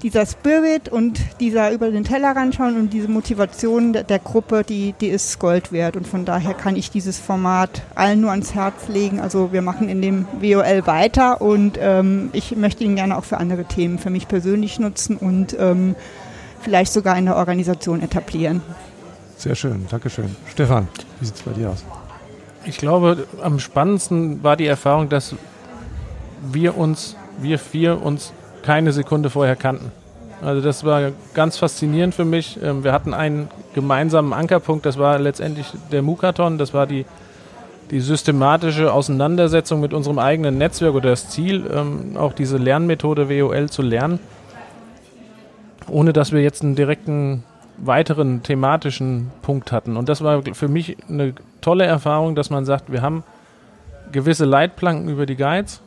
dieser 0.01 0.25
Spirit 0.25 0.89
und 0.89 1.19
dieser 1.39 1.71
über 1.71 1.89
den 1.89 2.03
Tellerrand 2.03 2.55
schauen 2.55 2.77
und 2.77 2.93
diese 2.93 3.07
Motivation 3.07 3.93
der, 3.93 4.03
der, 4.03 4.19
Gruppe, 4.19 4.63
die, 4.63 4.93
die 4.99 5.07
ist 5.07 5.39
Gold 5.39 5.71
wert. 5.71 5.95
Und 5.95 6.07
von 6.07 6.25
daher 6.25 6.53
kann 6.53 6.75
ich 6.75 6.91
dieses 6.91 7.19
Format 7.19 7.81
allen 7.95 8.21
nur 8.21 8.31
ans 8.31 8.53
Herz 8.53 8.87
legen. 8.87 9.19
Also 9.19 9.51
wir 9.51 9.61
machen 9.61 9.89
in 9.89 10.01
dem 10.01 10.27
WOL 10.41 10.85
weiter 10.85 11.41
und 11.41 11.77
ähm, 11.79 12.29
ich 12.33 12.55
möchte 12.55 12.83
ihn 12.83 12.95
gerne 12.95 13.17
auch 13.17 13.23
für 13.23 13.37
andere 13.37 13.65
Themen 13.65 13.97
für 13.97 14.09
mich 14.09 14.27
persönlich 14.27 14.79
nutzen 14.79 15.17
und 15.17 15.55
ähm, 15.59 15.95
vielleicht 16.61 16.91
sogar 16.93 17.17
in 17.17 17.25
der 17.25 17.35
Organisation 17.35 18.01
etablieren. 18.01 18.61
Sehr 19.37 19.55
schön, 19.55 19.85
Dankeschön. 19.89 20.35
Stefan, 20.51 20.87
wie 21.19 21.25
sieht 21.25 21.35
es 21.35 21.41
bei 21.41 21.51
dir 21.51 21.69
aus? 21.69 21.83
Ich 22.65 22.77
glaube, 22.77 23.27
am 23.41 23.59
spannendsten 23.59 24.43
war 24.43 24.57
die 24.57 24.65
Erfahrung, 24.65 25.09
dass 25.09 25.35
wir 26.41 26.77
uns, 26.77 27.15
wir 27.39 27.59
vier 27.59 28.01
uns 28.01 28.33
keine 28.65 28.91
Sekunde 28.91 29.29
vorher 29.29 29.55
kannten. 29.55 29.91
Also 30.41 30.61
das 30.61 30.83
war 30.83 31.11
ganz 31.33 31.57
faszinierend 31.57 32.15
für 32.15 32.25
mich. 32.25 32.59
Ähm, 32.61 32.83
wir 32.83 32.91
hatten 32.91 33.13
einen 33.13 33.47
gemeinsamen 33.73 34.33
Ankerpunkt, 34.33 34.85
das 34.85 34.97
war 34.97 35.19
letztendlich 35.19 35.67
der 35.91 36.01
Mukaton, 36.01 36.57
das 36.57 36.73
war 36.73 36.87
die, 36.87 37.05
die 37.91 37.99
systematische 37.99 38.91
Auseinandersetzung 38.91 39.81
mit 39.81 39.93
unserem 39.93 40.17
eigenen 40.17 40.57
Netzwerk 40.57 40.95
oder 40.95 41.11
das 41.11 41.29
Ziel, 41.29 41.69
ähm, 41.71 42.17
auch 42.17 42.33
diese 42.33 42.57
Lernmethode 42.57 43.29
WOL 43.29 43.69
zu 43.69 43.83
lernen, 43.83 44.19
ohne 45.87 46.11
dass 46.11 46.31
wir 46.31 46.41
jetzt 46.41 46.63
einen 46.63 46.75
direkten 46.75 47.43
weiteren 47.77 48.41
thematischen 48.41 49.31
Punkt 49.41 49.71
hatten. 49.71 49.95
Und 49.95 50.09
das 50.09 50.23
war 50.23 50.41
für 50.53 50.69
mich 50.69 50.97
eine 51.07 51.33
tolle 51.61 51.85
Erfahrung, 51.85 52.35
dass 52.35 52.49
man 52.49 52.65
sagt, 52.65 52.91
wir 52.91 53.01
haben 53.01 53.23
gewisse 54.11 54.45
Leitplanken 54.45 55.09
über 55.09 55.25
die 55.25 55.35
Guides, 55.35 55.81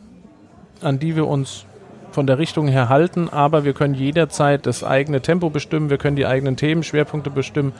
an 0.80 0.98
die 0.98 1.16
wir 1.16 1.26
uns 1.26 1.64
von 2.18 2.26
der 2.26 2.38
Richtung 2.40 2.66
her 2.66 2.88
halten, 2.88 3.28
aber 3.28 3.62
wir 3.62 3.74
können 3.74 3.94
jederzeit 3.94 4.66
das 4.66 4.82
eigene 4.82 5.20
Tempo 5.20 5.50
bestimmen, 5.50 5.88
wir 5.88 5.98
können 5.98 6.16
die 6.16 6.26
eigenen 6.26 6.56
Themenschwerpunkte 6.56 7.30
bestimmen. 7.30 7.72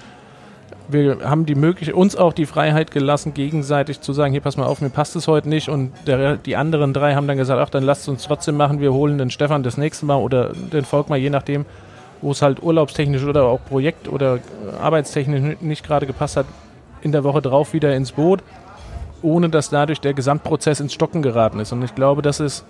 Wir 0.86 1.28
haben 1.28 1.44
die 1.44 1.56
Möglichkeit, 1.56 1.96
uns 1.96 2.14
auch 2.14 2.32
die 2.32 2.46
Freiheit 2.46 2.92
gelassen, 2.92 3.34
gegenseitig 3.34 4.00
zu 4.00 4.12
sagen, 4.12 4.30
hier 4.30 4.40
pass 4.40 4.56
mal 4.56 4.66
auf, 4.66 4.80
mir 4.80 4.90
passt 4.90 5.16
es 5.16 5.26
heute 5.26 5.48
nicht. 5.48 5.68
Und 5.68 5.90
der, 6.06 6.36
die 6.36 6.54
anderen 6.54 6.92
drei 6.92 7.16
haben 7.16 7.26
dann 7.26 7.36
gesagt, 7.36 7.60
ach, 7.60 7.68
dann 7.68 7.82
lasst 7.82 8.08
uns 8.08 8.22
trotzdem 8.22 8.56
machen, 8.56 8.80
wir 8.80 8.92
holen 8.92 9.18
den 9.18 9.32
Stefan 9.32 9.64
das 9.64 9.76
nächste 9.76 10.06
Mal 10.06 10.18
oder 10.18 10.52
den 10.52 10.84
Volkmar, 10.84 11.18
je 11.18 11.30
nachdem, 11.30 11.66
wo 12.22 12.30
es 12.30 12.40
halt 12.40 12.62
urlaubstechnisch 12.62 13.24
oder 13.24 13.42
auch 13.42 13.58
Projekt- 13.68 14.08
oder 14.08 14.38
arbeitstechnisch 14.80 15.56
nicht 15.60 15.84
gerade 15.84 16.06
gepasst 16.06 16.36
hat, 16.36 16.46
in 17.02 17.10
der 17.10 17.24
Woche 17.24 17.42
drauf 17.42 17.72
wieder 17.72 17.92
ins 17.96 18.12
Boot, 18.12 18.44
ohne 19.20 19.48
dass 19.48 19.68
dadurch 19.68 20.00
der 20.00 20.14
Gesamtprozess 20.14 20.78
ins 20.78 20.94
Stocken 20.94 21.22
geraten 21.22 21.58
ist. 21.58 21.72
Und 21.72 21.82
ich 21.82 21.96
glaube, 21.96 22.22
das 22.22 22.38
ist 22.38 22.64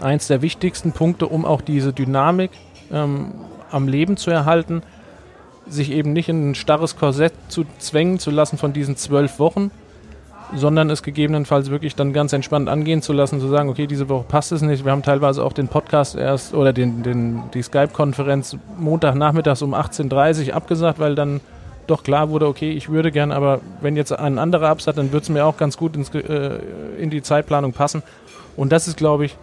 eins 0.00 0.26
der 0.26 0.42
wichtigsten 0.42 0.92
Punkte, 0.92 1.26
um 1.26 1.44
auch 1.44 1.60
diese 1.60 1.92
Dynamik 1.92 2.50
ähm, 2.90 3.32
am 3.70 3.88
Leben 3.88 4.16
zu 4.16 4.30
erhalten, 4.30 4.82
sich 5.66 5.90
eben 5.90 6.12
nicht 6.12 6.28
in 6.28 6.50
ein 6.50 6.54
starres 6.54 6.96
Korsett 6.96 7.32
zu 7.48 7.64
zwängen 7.78 8.18
zu 8.18 8.30
lassen 8.30 8.58
von 8.58 8.72
diesen 8.72 8.96
zwölf 8.96 9.38
Wochen, 9.38 9.70
sondern 10.54 10.90
es 10.90 11.02
gegebenenfalls 11.02 11.70
wirklich 11.70 11.94
dann 11.94 12.12
ganz 12.12 12.32
entspannt 12.32 12.68
angehen 12.68 13.00
zu 13.00 13.12
lassen, 13.12 13.40
zu 13.40 13.48
sagen, 13.48 13.68
okay, 13.68 13.86
diese 13.86 14.08
Woche 14.08 14.24
passt 14.28 14.52
es 14.52 14.62
nicht. 14.62 14.84
Wir 14.84 14.92
haben 14.92 15.02
teilweise 15.02 15.42
auch 15.44 15.52
den 15.52 15.68
Podcast 15.68 16.14
erst 16.14 16.54
oder 16.54 16.72
den, 16.72 17.02
den, 17.02 17.44
die 17.54 17.62
Skype-Konferenz 17.62 18.56
Montagnachmittags 18.78 19.62
um 19.62 19.74
18.30 19.74 20.48
Uhr 20.48 20.54
abgesagt, 20.54 20.98
weil 20.98 21.14
dann 21.14 21.40
doch 21.86 22.04
klar 22.04 22.30
wurde, 22.30 22.46
okay, 22.46 22.70
ich 22.70 22.90
würde 22.90 23.10
gern, 23.10 23.32
aber 23.32 23.60
wenn 23.80 23.96
jetzt 23.96 24.12
ein 24.12 24.38
anderer 24.38 24.68
absagt, 24.68 24.98
dann 24.98 25.12
würde 25.12 25.24
es 25.24 25.28
mir 25.28 25.44
auch 25.44 25.56
ganz 25.56 25.76
gut 25.76 25.96
ins, 25.96 26.10
äh, 26.14 26.58
in 26.98 27.10
die 27.10 27.22
Zeitplanung 27.22 27.72
passen. 27.72 28.02
Und 28.56 28.72
das 28.72 28.86
ist, 28.88 28.96
glaube 28.96 29.24
ich, 29.24 29.36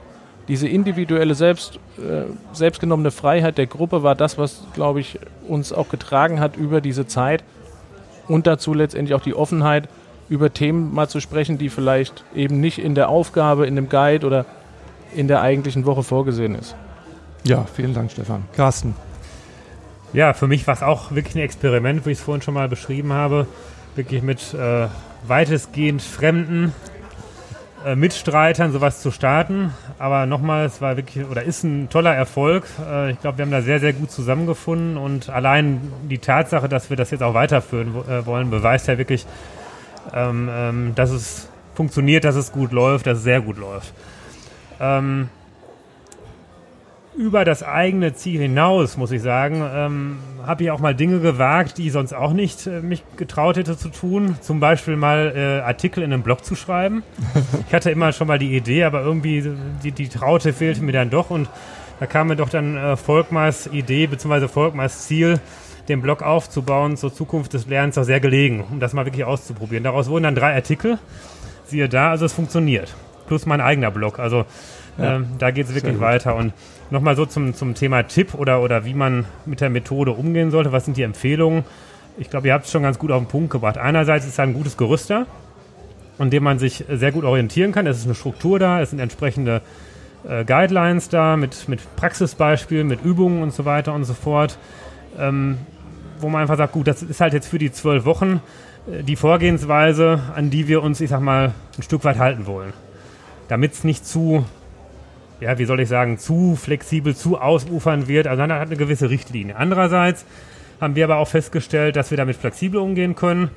diese 0.50 0.68
individuelle 0.68 1.36
selbst, 1.36 1.80
äh, 1.98 2.24
selbstgenommene 2.54 3.12
Freiheit 3.12 3.58
der 3.58 3.68
Gruppe 3.68 4.04
war 4.04 4.16
das, 4.16 4.38
was, 4.38 4.64
glaube 4.74 5.00
ich, 5.00 5.20
uns 5.48 5.72
auch 5.72 5.90
getragen 5.90 6.40
hat 6.40 6.58
über 6.58 6.82
diese 6.82 7.08
Zeit 7.08 7.44
und 8.28 8.48
dazu 8.48 8.74
letztendlich 8.74 9.16
auch 9.16 9.22
die 9.22 9.36
Offenheit, 9.36 9.88
über 10.28 10.52
Themen 10.52 10.94
mal 10.94 11.08
zu 11.08 11.20
sprechen, 11.20 11.58
die 11.58 11.70
vielleicht 11.70 12.24
eben 12.36 12.60
nicht 12.60 12.80
in 12.80 12.96
der 12.96 13.10
Aufgabe, 13.10 13.68
in 13.68 13.76
dem 13.76 13.90
Guide 13.90 14.26
oder 14.26 14.46
in 15.16 15.28
der 15.28 15.42
eigentlichen 15.42 15.86
Woche 15.86 16.04
vorgesehen 16.04 16.56
ist. 16.56 16.76
Ja, 17.44 17.66
vielen 17.74 17.94
Dank, 17.94 18.12
Stefan. 18.12 18.44
Carsten. 18.56 18.96
Ja, 20.14 20.34
für 20.34 20.48
mich 20.48 20.66
war 20.68 20.74
es 20.74 20.84
auch 20.84 21.12
wirklich 21.12 21.36
ein 21.36 21.42
Experiment, 21.42 22.06
wie 22.06 22.12
ich 22.12 22.18
es 22.18 22.24
vorhin 22.24 22.42
schon 22.42 22.56
mal 22.56 22.68
beschrieben 22.68 23.14
habe. 23.14 23.48
Wirklich 23.96 24.24
mit 24.24 24.54
äh, 24.54 24.88
weitestgehend 25.28 26.02
Fremden, 26.02 26.74
äh, 27.86 27.96
Mitstreitern 27.96 28.72
sowas 28.72 29.02
zu 29.02 29.12
starten. 29.12 29.74
Aber 29.98 30.26
nochmal, 30.26 30.66
es 30.66 30.82
war 30.82 30.98
wirklich 30.98 31.26
oder 31.26 31.44
ist 31.44 31.64
ein 31.64 31.90
toller 31.90 32.14
Erfolg. 32.14 32.66
Äh, 32.90 33.12
ich 33.12 33.22
glaube, 33.22 33.38
wir 33.38 33.46
haben 33.46 33.52
da 33.52 33.62
sehr, 33.62 33.80
sehr 33.80 33.94
gut 33.94 34.12
zusammengefunden 34.12 34.98
und 34.98 35.30
allein 35.30 35.92
die 36.10 36.18
Tatsache, 36.18 36.68
dass 36.68 36.90
wir 36.90 36.98
das 36.98 37.12
jetzt 37.12 37.24
auch 37.24 37.34
weiterführen 37.34 37.96
äh, 38.10 38.26
wollen, 38.26 38.50
beweist 38.50 38.88
ja 38.88 38.98
wirklich, 38.98 39.26
ähm, 40.14 40.50
ähm, 40.52 40.96
dass 40.96 41.12
es 41.12 41.50
funktioniert, 41.74 42.26
dass 42.26 42.36
es 42.36 42.52
gut 42.52 42.72
läuft, 42.72 43.08
dass 43.08 43.20
es 43.20 43.24
sehr 43.24 43.42
gut 43.42 43.58
läuft. 43.58 43.94
Ähm, 44.82 45.30
über 47.18 47.44
das 47.44 47.64
eigene 47.64 48.14
Ziel 48.14 48.40
hinaus, 48.40 48.98
muss 48.98 49.12
ich 49.12 49.22
sagen, 49.22 49.64
ähm, 49.74 50.18
habe 50.46 50.64
ich 50.64 50.72
auch 50.72 50.80
mal 50.80 50.96
Dinge 50.96 51.20
gewagt, 51.20 51.78
die 51.78 51.88
ich 51.88 51.94
sonst 51.94 52.14
auch 52.14 52.34
nicht 52.34 52.66
äh, 52.68 52.82
mich 52.82 53.04
getraut 53.18 53.58
hätte 53.58 53.78
zu 53.78 53.90
tun. 53.90 54.38
Zum 54.42 54.60
Beispiel 54.60 54.96
mal 54.96 55.34
äh, 55.36 55.66
Artikel 55.66 56.04
in 56.04 56.14
einem 56.14 56.24
Blog 56.24 56.46
zu 56.46 56.56
schreiben. 56.56 57.04
ich 57.68 57.74
hatte 57.74 57.92
immer 57.92 58.14
schon 58.14 58.28
mal 58.28 58.40
die 58.40 58.56
Idee, 58.56 58.84
aber 58.84 59.02
irgendwie 59.02 59.44
die, 59.84 59.92
die 59.92 60.08
Traute 60.08 60.54
fehlte 60.54 60.82
mir 60.82 60.92
dann 60.92 61.10
doch 61.10 61.30
und 61.30 61.50
da 62.00 62.06
kam 62.06 62.28
mir 62.28 62.38
doch 62.38 62.50
dann 62.50 62.78
äh, 62.78 62.96
Volkmars 62.96 63.68
Idee 63.68 64.08
bzw. 64.08 64.48
Volkmars 64.48 65.08
Ziel, 65.08 65.42
den 65.90 66.02
Blog 66.02 66.22
aufzubauen 66.22 66.96
zur 66.96 67.14
Zukunft 67.14 67.54
des 67.54 67.68
Lernens 67.68 67.98
auch 67.98 68.04
sehr 68.04 68.22
gelegen, 68.22 68.64
um 68.72 68.80
das 68.80 68.94
mal 68.94 69.06
wirklich 69.06 69.26
auszuprobieren. 69.26 69.84
Daraus 69.84 70.10
wurden 70.10 70.24
dann 70.24 70.36
drei 70.36 70.56
Artikel. 70.56 71.00
Siehe 71.66 71.90
da, 71.90 72.12
also 72.12 72.26
es 72.26 72.34
funktioniert. 72.34 72.96
Plus 73.28 73.46
mein 73.46 73.62
eigener 73.62 73.92
Blog. 73.92 74.20
Also 74.20 74.46
ja. 75.00 75.16
ähm, 75.16 75.28
da 75.40 75.52
geht 75.52 75.68
es 75.68 75.76
wirklich 75.76 76.00
weiter. 76.00 76.36
Und 76.36 76.54
Nochmal 76.92 77.16
so 77.16 77.26
zum, 77.28 77.54
zum 77.54 77.76
Thema 77.76 78.04
Tipp 78.04 78.34
oder, 78.34 78.62
oder 78.62 78.84
wie 78.84 78.96
man 78.96 79.26
mit 79.46 79.62
der 79.62 79.70
Methode 79.70 80.12
umgehen 80.12 80.50
sollte. 80.50 80.72
Was 80.72 80.86
sind 80.86 80.98
die 80.98 81.04
Empfehlungen? 81.04 81.64
Ich 82.18 82.32
glaube, 82.32 82.48
ihr 82.48 82.54
habt 82.54 82.66
es 82.66 82.72
schon 82.72 82.82
ganz 82.82 82.98
gut 82.98 83.12
auf 83.12 83.22
den 83.22 83.28
Punkt 83.28 83.52
gebracht. 83.52 83.78
Einerseits 83.78 84.26
ist 84.26 84.34
es 84.34 84.40
ein 84.40 84.54
gutes 84.54 84.76
Gerüster, 84.76 85.28
an 86.18 86.32
dem 86.32 86.44
man 86.44 86.58
sich 86.58 86.84
sehr 86.90 87.12
gut 87.12 87.26
orientieren 87.26 87.72
kann. 87.72 87.86
Es 87.86 87.98
ist 87.98 88.06
eine 88.06 88.16
Struktur 88.16 88.58
da, 88.58 88.82
es 88.82 88.90
sind 88.90 89.00
entsprechende 89.00 89.62
äh, 90.28 90.44
Guidelines 90.44 91.10
da 91.10 91.38
mit, 91.38 91.70
mit 91.70 91.80
Praxisbeispielen, 91.96 92.88
mit 92.88 93.04
Übungen 93.04 93.44
und 93.44 93.54
so 93.54 93.66
weiter 93.66 93.94
und 93.94 94.06
so 94.06 94.16
fort. 94.16 94.58
Ähm, 95.18 95.60
wo 96.20 96.28
man 96.28 96.42
einfach 96.42 96.58
sagt, 96.58 96.74
gut, 96.74 96.88
das 96.88 97.04
ist 97.04 97.22
halt 97.22 97.34
jetzt 97.34 97.48
für 97.48 97.60
die 97.60 97.72
zwölf 97.72 98.06
Wochen 98.06 98.42
äh, 98.92 99.04
die 99.04 99.16
Vorgehensweise, 99.16 100.24
an 100.36 100.50
die 100.50 100.68
wir 100.68 100.82
uns, 100.82 101.02
ich 101.02 101.12
sag 101.12 101.22
mal, 101.22 101.54
ein 101.78 101.84
Stück 101.84 102.04
weit 102.04 102.18
halten 102.18 102.48
wollen. 102.48 102.74
Damit 103.48 103.74
es 103.74 103.84
nicht 103.84 104.08
zu 104.08 104.44
ja, 105.40 105.58
wie 105.58 105.66
soll 105.66 105.80
ich 105.80 105.90
sagen, 105.90 106.18
zu 106.18 106.56
flexibel, 106.56 107.16
zu 107.16 107.40
ausufern 107.40 108.08
wird. 108.08 108.28
Also 108.28 108.42
dann 108.42 108.52
hat 108.52 108.68
eine 108.68 108.78
gewisse 108.78 109.10
Richtlinie. 109.10 109.56
Andererseits 109.56 110.26
haben 110.82 110.96
wir 110.96 111.06
aber 111.06 111.18
auch 111.18 111.28
festgestellt, 111.28 111.96
dass 111.96 112.12
wir 112.12 112.18
damit 112.18 112.38
flexibel 112.38 112.80
umgehen 112.80 113.16
können, 113.16 113.50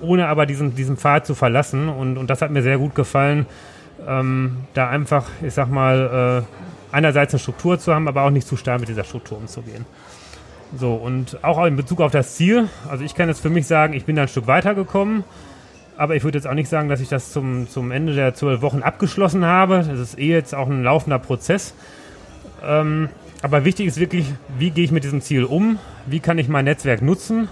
ohne 0.00 0.28
aber 0.28 0.46
diesen, 0.46 0.74
diesen 0.74 0.96
Pfad 0.96 1.26
zu 1.26 1.34
verlassen. 1.34 1.88
Und, 1.88 2.18
und 2.18 2.28
das 2.28 2.42
hat 2.42 2.50
mir 2.50 2.62
sehr 2.62 2.78
gut 2.78 2.94
gefallen, 2.94 3.46
ähm, 4.06 4.58
da 4.74 4.88
einfach, 4.88 5.28
ich 5.42 5.54
sag 5.54 5.70
mal, 5.70 6.44
äh, 6.44 6.94
einerseits 6.94 7.32
eine 7.32 7.40
Struktur 7.40 7.78
zu 7.78 7.94
haben, 7.94 8.08
aber 8.08 8.22
auch 8.22 8.30
nicht 8.30 8.46
zu 8.46 8.56
stark 8.56 8.80
mit 8.80 8.88
dieser 8.88 9.04
Struktur 9.04 9.38
umzugehen. 9.38 9.84
So, 10.76 10.94
und 10.94 11.42
auch 11.44 11.64
in 11.64 11.76
Bezug 11.76 12.00
auf 12.00 12.12
das 12.12 12.34
Ziel, 12.34 12.68
also 12.88 13.04
ich 13.04 13.14
kann 13.14 13.28
jetzt 13.28 13.40
für 13.40 13.50
mich 13.50 13.66
sagen, 13.66 13.94
ich 13.94 14.04
bin 14.04 14.16
da 14.16 14.22
ein 14.22 14.28
Stück 14.28 14.46
weitergekommen, 14.46 15.24
aber 15.96 16.14
ich 16.16 16.24
würde 16.24 16.38
jetzt 16.38 16.46
auch 16.46 16.54
nicht 16.54 16.68
sagen, 16.68 16.88
dass 16.88 17.00
ich 17.00 17.08
das 17.08 17.32
zum, 17.32 17.68
zum 17.68 17.90
Ende 17.90 18.14
der 18.14 18.34
zwölf 18.34 18.62
Wochen 18.62 18.82
abgeschlossen 18.82 19.44
habe. 19.44 19.84
Das 19.88 19.98
ist 19.98 20.18
eh 20.18 20.30
jetzt 20.30 20.54
auch 20.54 20.68
ein 20.68 20.82
laufender 20.82 21.18
Prozess. 21.18 21.74
Ähm, 22.64 23.08
aber 23.42 23.64
wichtig 23.64 23.86
ist 23.86 23.98
wirklich, 23.98 24.26
wie 24.58 24.70
gehe 24.70 24.84
ich 24.84 24.92
mit 24.92 25.04
diesem 25.04 25.20
Ziel 25.20 25.44
um? 25.44 25.78
Wie 26.06 26.20
kann 26.20 26.38
ich 26.38 26.48
mein 26.48 26.64
Netzwerk 26.64 27.02
nutzen? 27.02 27.48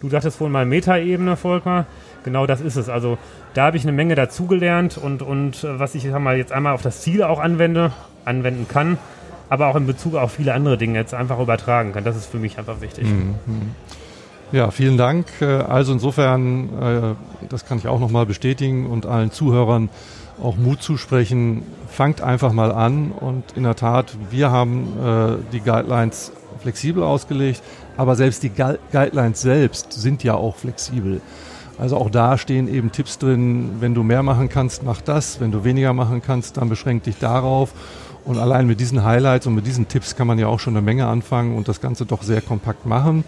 Du 0.00 0.08
sagtest 0.08 0.38
vorhin 0.38 0.52
mal 0.52 0.66
Metaebene, 0.66 1.36
Volker. 1.36 1.86
Genau 2.24 2.46
das 2.46 2.60
ist 2.60 2.76
es. 2.76 2.88
Also 2.88 3.18
da 3.52 3.66
habe 3.66 3.76
ich 3.76 3.84
eine 3.84 3.92
Menge 3.92 4.14
dazugelernt 4.14 4.98
und, 4.98 5.22
und 5.22 5.64
äh, 5.64 5.78
was 5.78 5.94
ich 5.94 6.04
mal, 6.10 6.36
jetzt 6.36 6.52
einmal 6.52 6.74
auf 6.74 6.82
das 6.82 7.02
Ziel 7.02 7.22
auch 7.22 7.38
anwende, 7.38 7.92
anwenden 8.24 8.66
kann, 8.68 8.98
aber 9.48 9.68
auch 9.68 9.76
in 9.76 9.86
Bezug 9.86 10.14
auf 10.14 10.32
viele 10.32 10.54
andere 10.54 10.78
Dinge 10.78 10.98
jetzt 10.98 11.14
einfach 11.14 11.38
übertragen 11.38 11.92
kann. 11.92 12.04
Das 12.04 12.16
ist 12.16 12.26
für 12.26 12.38
mich 12.38 12.58
einfach 12.58 12.80
wichtig. 12.80 13.04
Mhm. 13.04 13.34
Ja, 14.54 14.70
vielen 14.70 14.96
Dank. 14.96 15.26
Äh, 15.40 15.46
also 15.46 15.92
insofern, 15.92 16.68
äh, 16.80 17.46
das 17.48 17.66
kann 17.66 17.78
ich 17.78 17.88
auch 17.88 17.98
nochmal 17.98 18.24
bestätigen 18.24 18.86
und 18.86 19.04
allen 19.04 19.32
Zuhörern 19.32 19.88
auch 20.40 20.56
Mut 20.56 20.80
zusprechen. 20.80 21.64
Fangt 21.88 22.20
einfach 22.20 22.52
mal 22.52 22.70
an 22.70 23.10
und 23.10 23.42
in 23.56 23.64
der 23.64 23.74
Tat, 23.74 24.16
wir 24.30 24.50
haben 24.50 24.88
die 25.52 25.60
Guidelines 25.60 26.32
flexibel 26.60 27.04
ausgelegt, 27.04 27.62
aber 27.96 28.16
selbst 28.16 28.42
die 28.42 28.50
Guidelines 28.50 29.40
selbst 29.40 29.92
sind 29.92 30.24
ja 30.24 30.34
auch 30.34 30.56
flexibel. 30.56 31.20
Also 31.78 31.96
auch 31.96 32.10
da 32.10 32.36
stehen 32.36 32.66
eben 32.66 32.90
Tipps 32.90 33.18
drin, 33.18 33.76
wenn 33.78 33.94
du 33.94 34.02
mehr 34.02 34.24
machen 34.24 34.48
kannst, 34.48 34.82
mach 34.82 35.00
das, 35.00 35.40
wenn 35.40 35.52
du 35.52 35.62
weniger 35.62 35.92
machen 35.92 36.20
kannst, 36.20 36.56
dann 36.56 36.68
beschränk 36.68 37.04
dich 37.04 37.18
darauf. 37.18 37.72
Und 38.24 38.38
allein 38.38 38.66
mit 38.66 38.80
diesen 38.80 39.04
Highlights 39.04 39.46
und 39.46 39.54
mit 39.54 39.66
diesen 39.66 39.86
Tipps 39.86 40.16
kann 40.16 40.26
man 40.26 40.38
ja 40.38 40.48
auch 40.48 40.58
schon 40.58 40.76
eine 40.76 40.84
Menge 40.84 41.06
anfangen 41.06 41.56
und 41.56 41.68
das 41.68 41.80
Ganze 41.80 42.06
doch 42.06 42.22
sehr 42.22 42.40
kompakt 42.40 42.86
machen. 42.86 43.22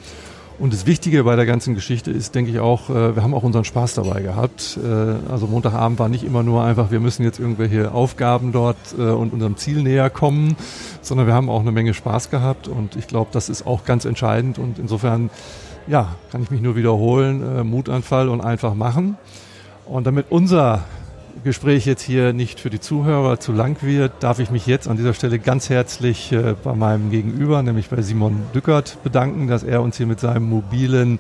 Und 0.59 0.73
das 0.73 0.87
Wichtige 0.87 1.25
bei 1.25 1.37
der 1.37 1.45
ganzen 1.45 1.75
Geschichte 1.75 2.11
ist, 2.11 2.35
denke 2.35 2.51
ich 2.51 2.61
auch, 2.61 2.89
äh, 2.89 3.15
wir 3.15 3.23
haben 3.23 3.35
auch 3.35 3.43
unseren 3.43 3.65
Spaß 3.65 3.95
dabei 3.95 4.23
gehabt. 4.23 4.79
Äh, 4.83 5.31
also 5.31 5.47
Montagabend 5.47 5.99
war 5.99 6.09
nicht 6.09 6.25
immer 6.25 6.43
nur 6.43 6.65
einfach, 6.65 6.91
wir 6.91 6.99
müssen 6.99 7.25
jetzt 7.25 7.39
irgendwelche 7.39 7.93
Aufgaben 7.93 8.53
dort 8.53 8.77
äh, 8.99 9.03
und 9.03 9.35
unserem 9.35 9.59
Ziel 9.59 9.83
näher 9.83 10.09
kommen, 10.09 10.57
sondern 11.03 11.27
wir 11.27 11.35
haben 11.35 11.51
auch 11.51 11.61
eine 11.61 11.73
Menge 11.73 11.93
Spaß 11.93 12.31
gehabt 12.31 12.69
und 12.69 12.97
ich 12.97 13.07
glaube, 13.07 13.29
das 13.33 13.51
ist 13.51 13.67
auch 13.67 13.85
ganz 13.85 14.07
entscheidend 14.07 14.59
und 14.59 14.79
insofern 14.79 15.29
ja, 15.89 16.17
kann 16.33 16.43
ich 16.43 16.51
mich 16.51 16.63
nur 16.63 16.75
wiederholen, 16.75 17.69
Mutanfall 17.69 18.29
und 18.29 18.41
einfach 18.41 18.75
machen. 18.75 19.17
Und 19.85 20.05
damit 20.05 20.27
unser 20.31 20.83
Gespräch 21.45 21.87
jetzt 21.87 22.03
hier 22.03 22.33
nicht 22.33 22.61
für 22.61 22.71
die 22.71 22.81
Zuhörer 22.81 23.39
zu 23.39 23.53
lang 23.53 23.83
wird, 23.83 24.13
darf 24.21 24.39
ich 24.39 24.51
mich 24.51 24.67
jetzt 24.67 24.89
an 24.89 24.97
dieser 24.97 25.15
Stelle 25.15 25.39
ganz 25.39 25.71
herzlich 25.71 26.33
äh, 26.33 26.55
bei 26.63 26.75
meinem 26.75 27.11
Gegenüber, 27.11 27.63
nämlich 27.63 27.89
bei 27.89 28.03
Simon 28.03 28.43
Dückert, 28.55 28.99
bedanken, 29.03 29.47
dass 29.47 29.63
er 29.63 29.83
uns 29.83 29.97
hier 29.97 30.07
mit 30.07 30.21
seinem 30.21 30.49
mobilen 30.49 31.19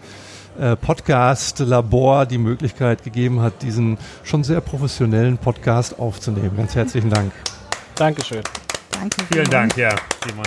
äh, 0.58 0.76
Podcast-Labor 0.76 2.26
die 2.26 2.38
Möglichkeit 2.38 3.04
gegeben 3.04 3.40
hat, 3.40 3.62
diesen 3.62 3.98
schon 4.24 4.44
sehr 4.44 4.60
professionellen 4.60 5.38
Podcast 5.38 5.98
aufzunehmen. 5.98 6.56
Ganz 6.56 6.74
herzlichen 6.74 7.10
Dank. 7.10 7.32
Dankeschön. 7.94 8.42
Danke. 8.90 9.24
Vielen 9.30 9.50
Dank, 9.50 9.76
ja, 9.76 9.94
Simon. 10.26 10.46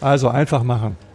Also 0.00 0.28
einfach 0.28 0.62
machen. 0.62 1.05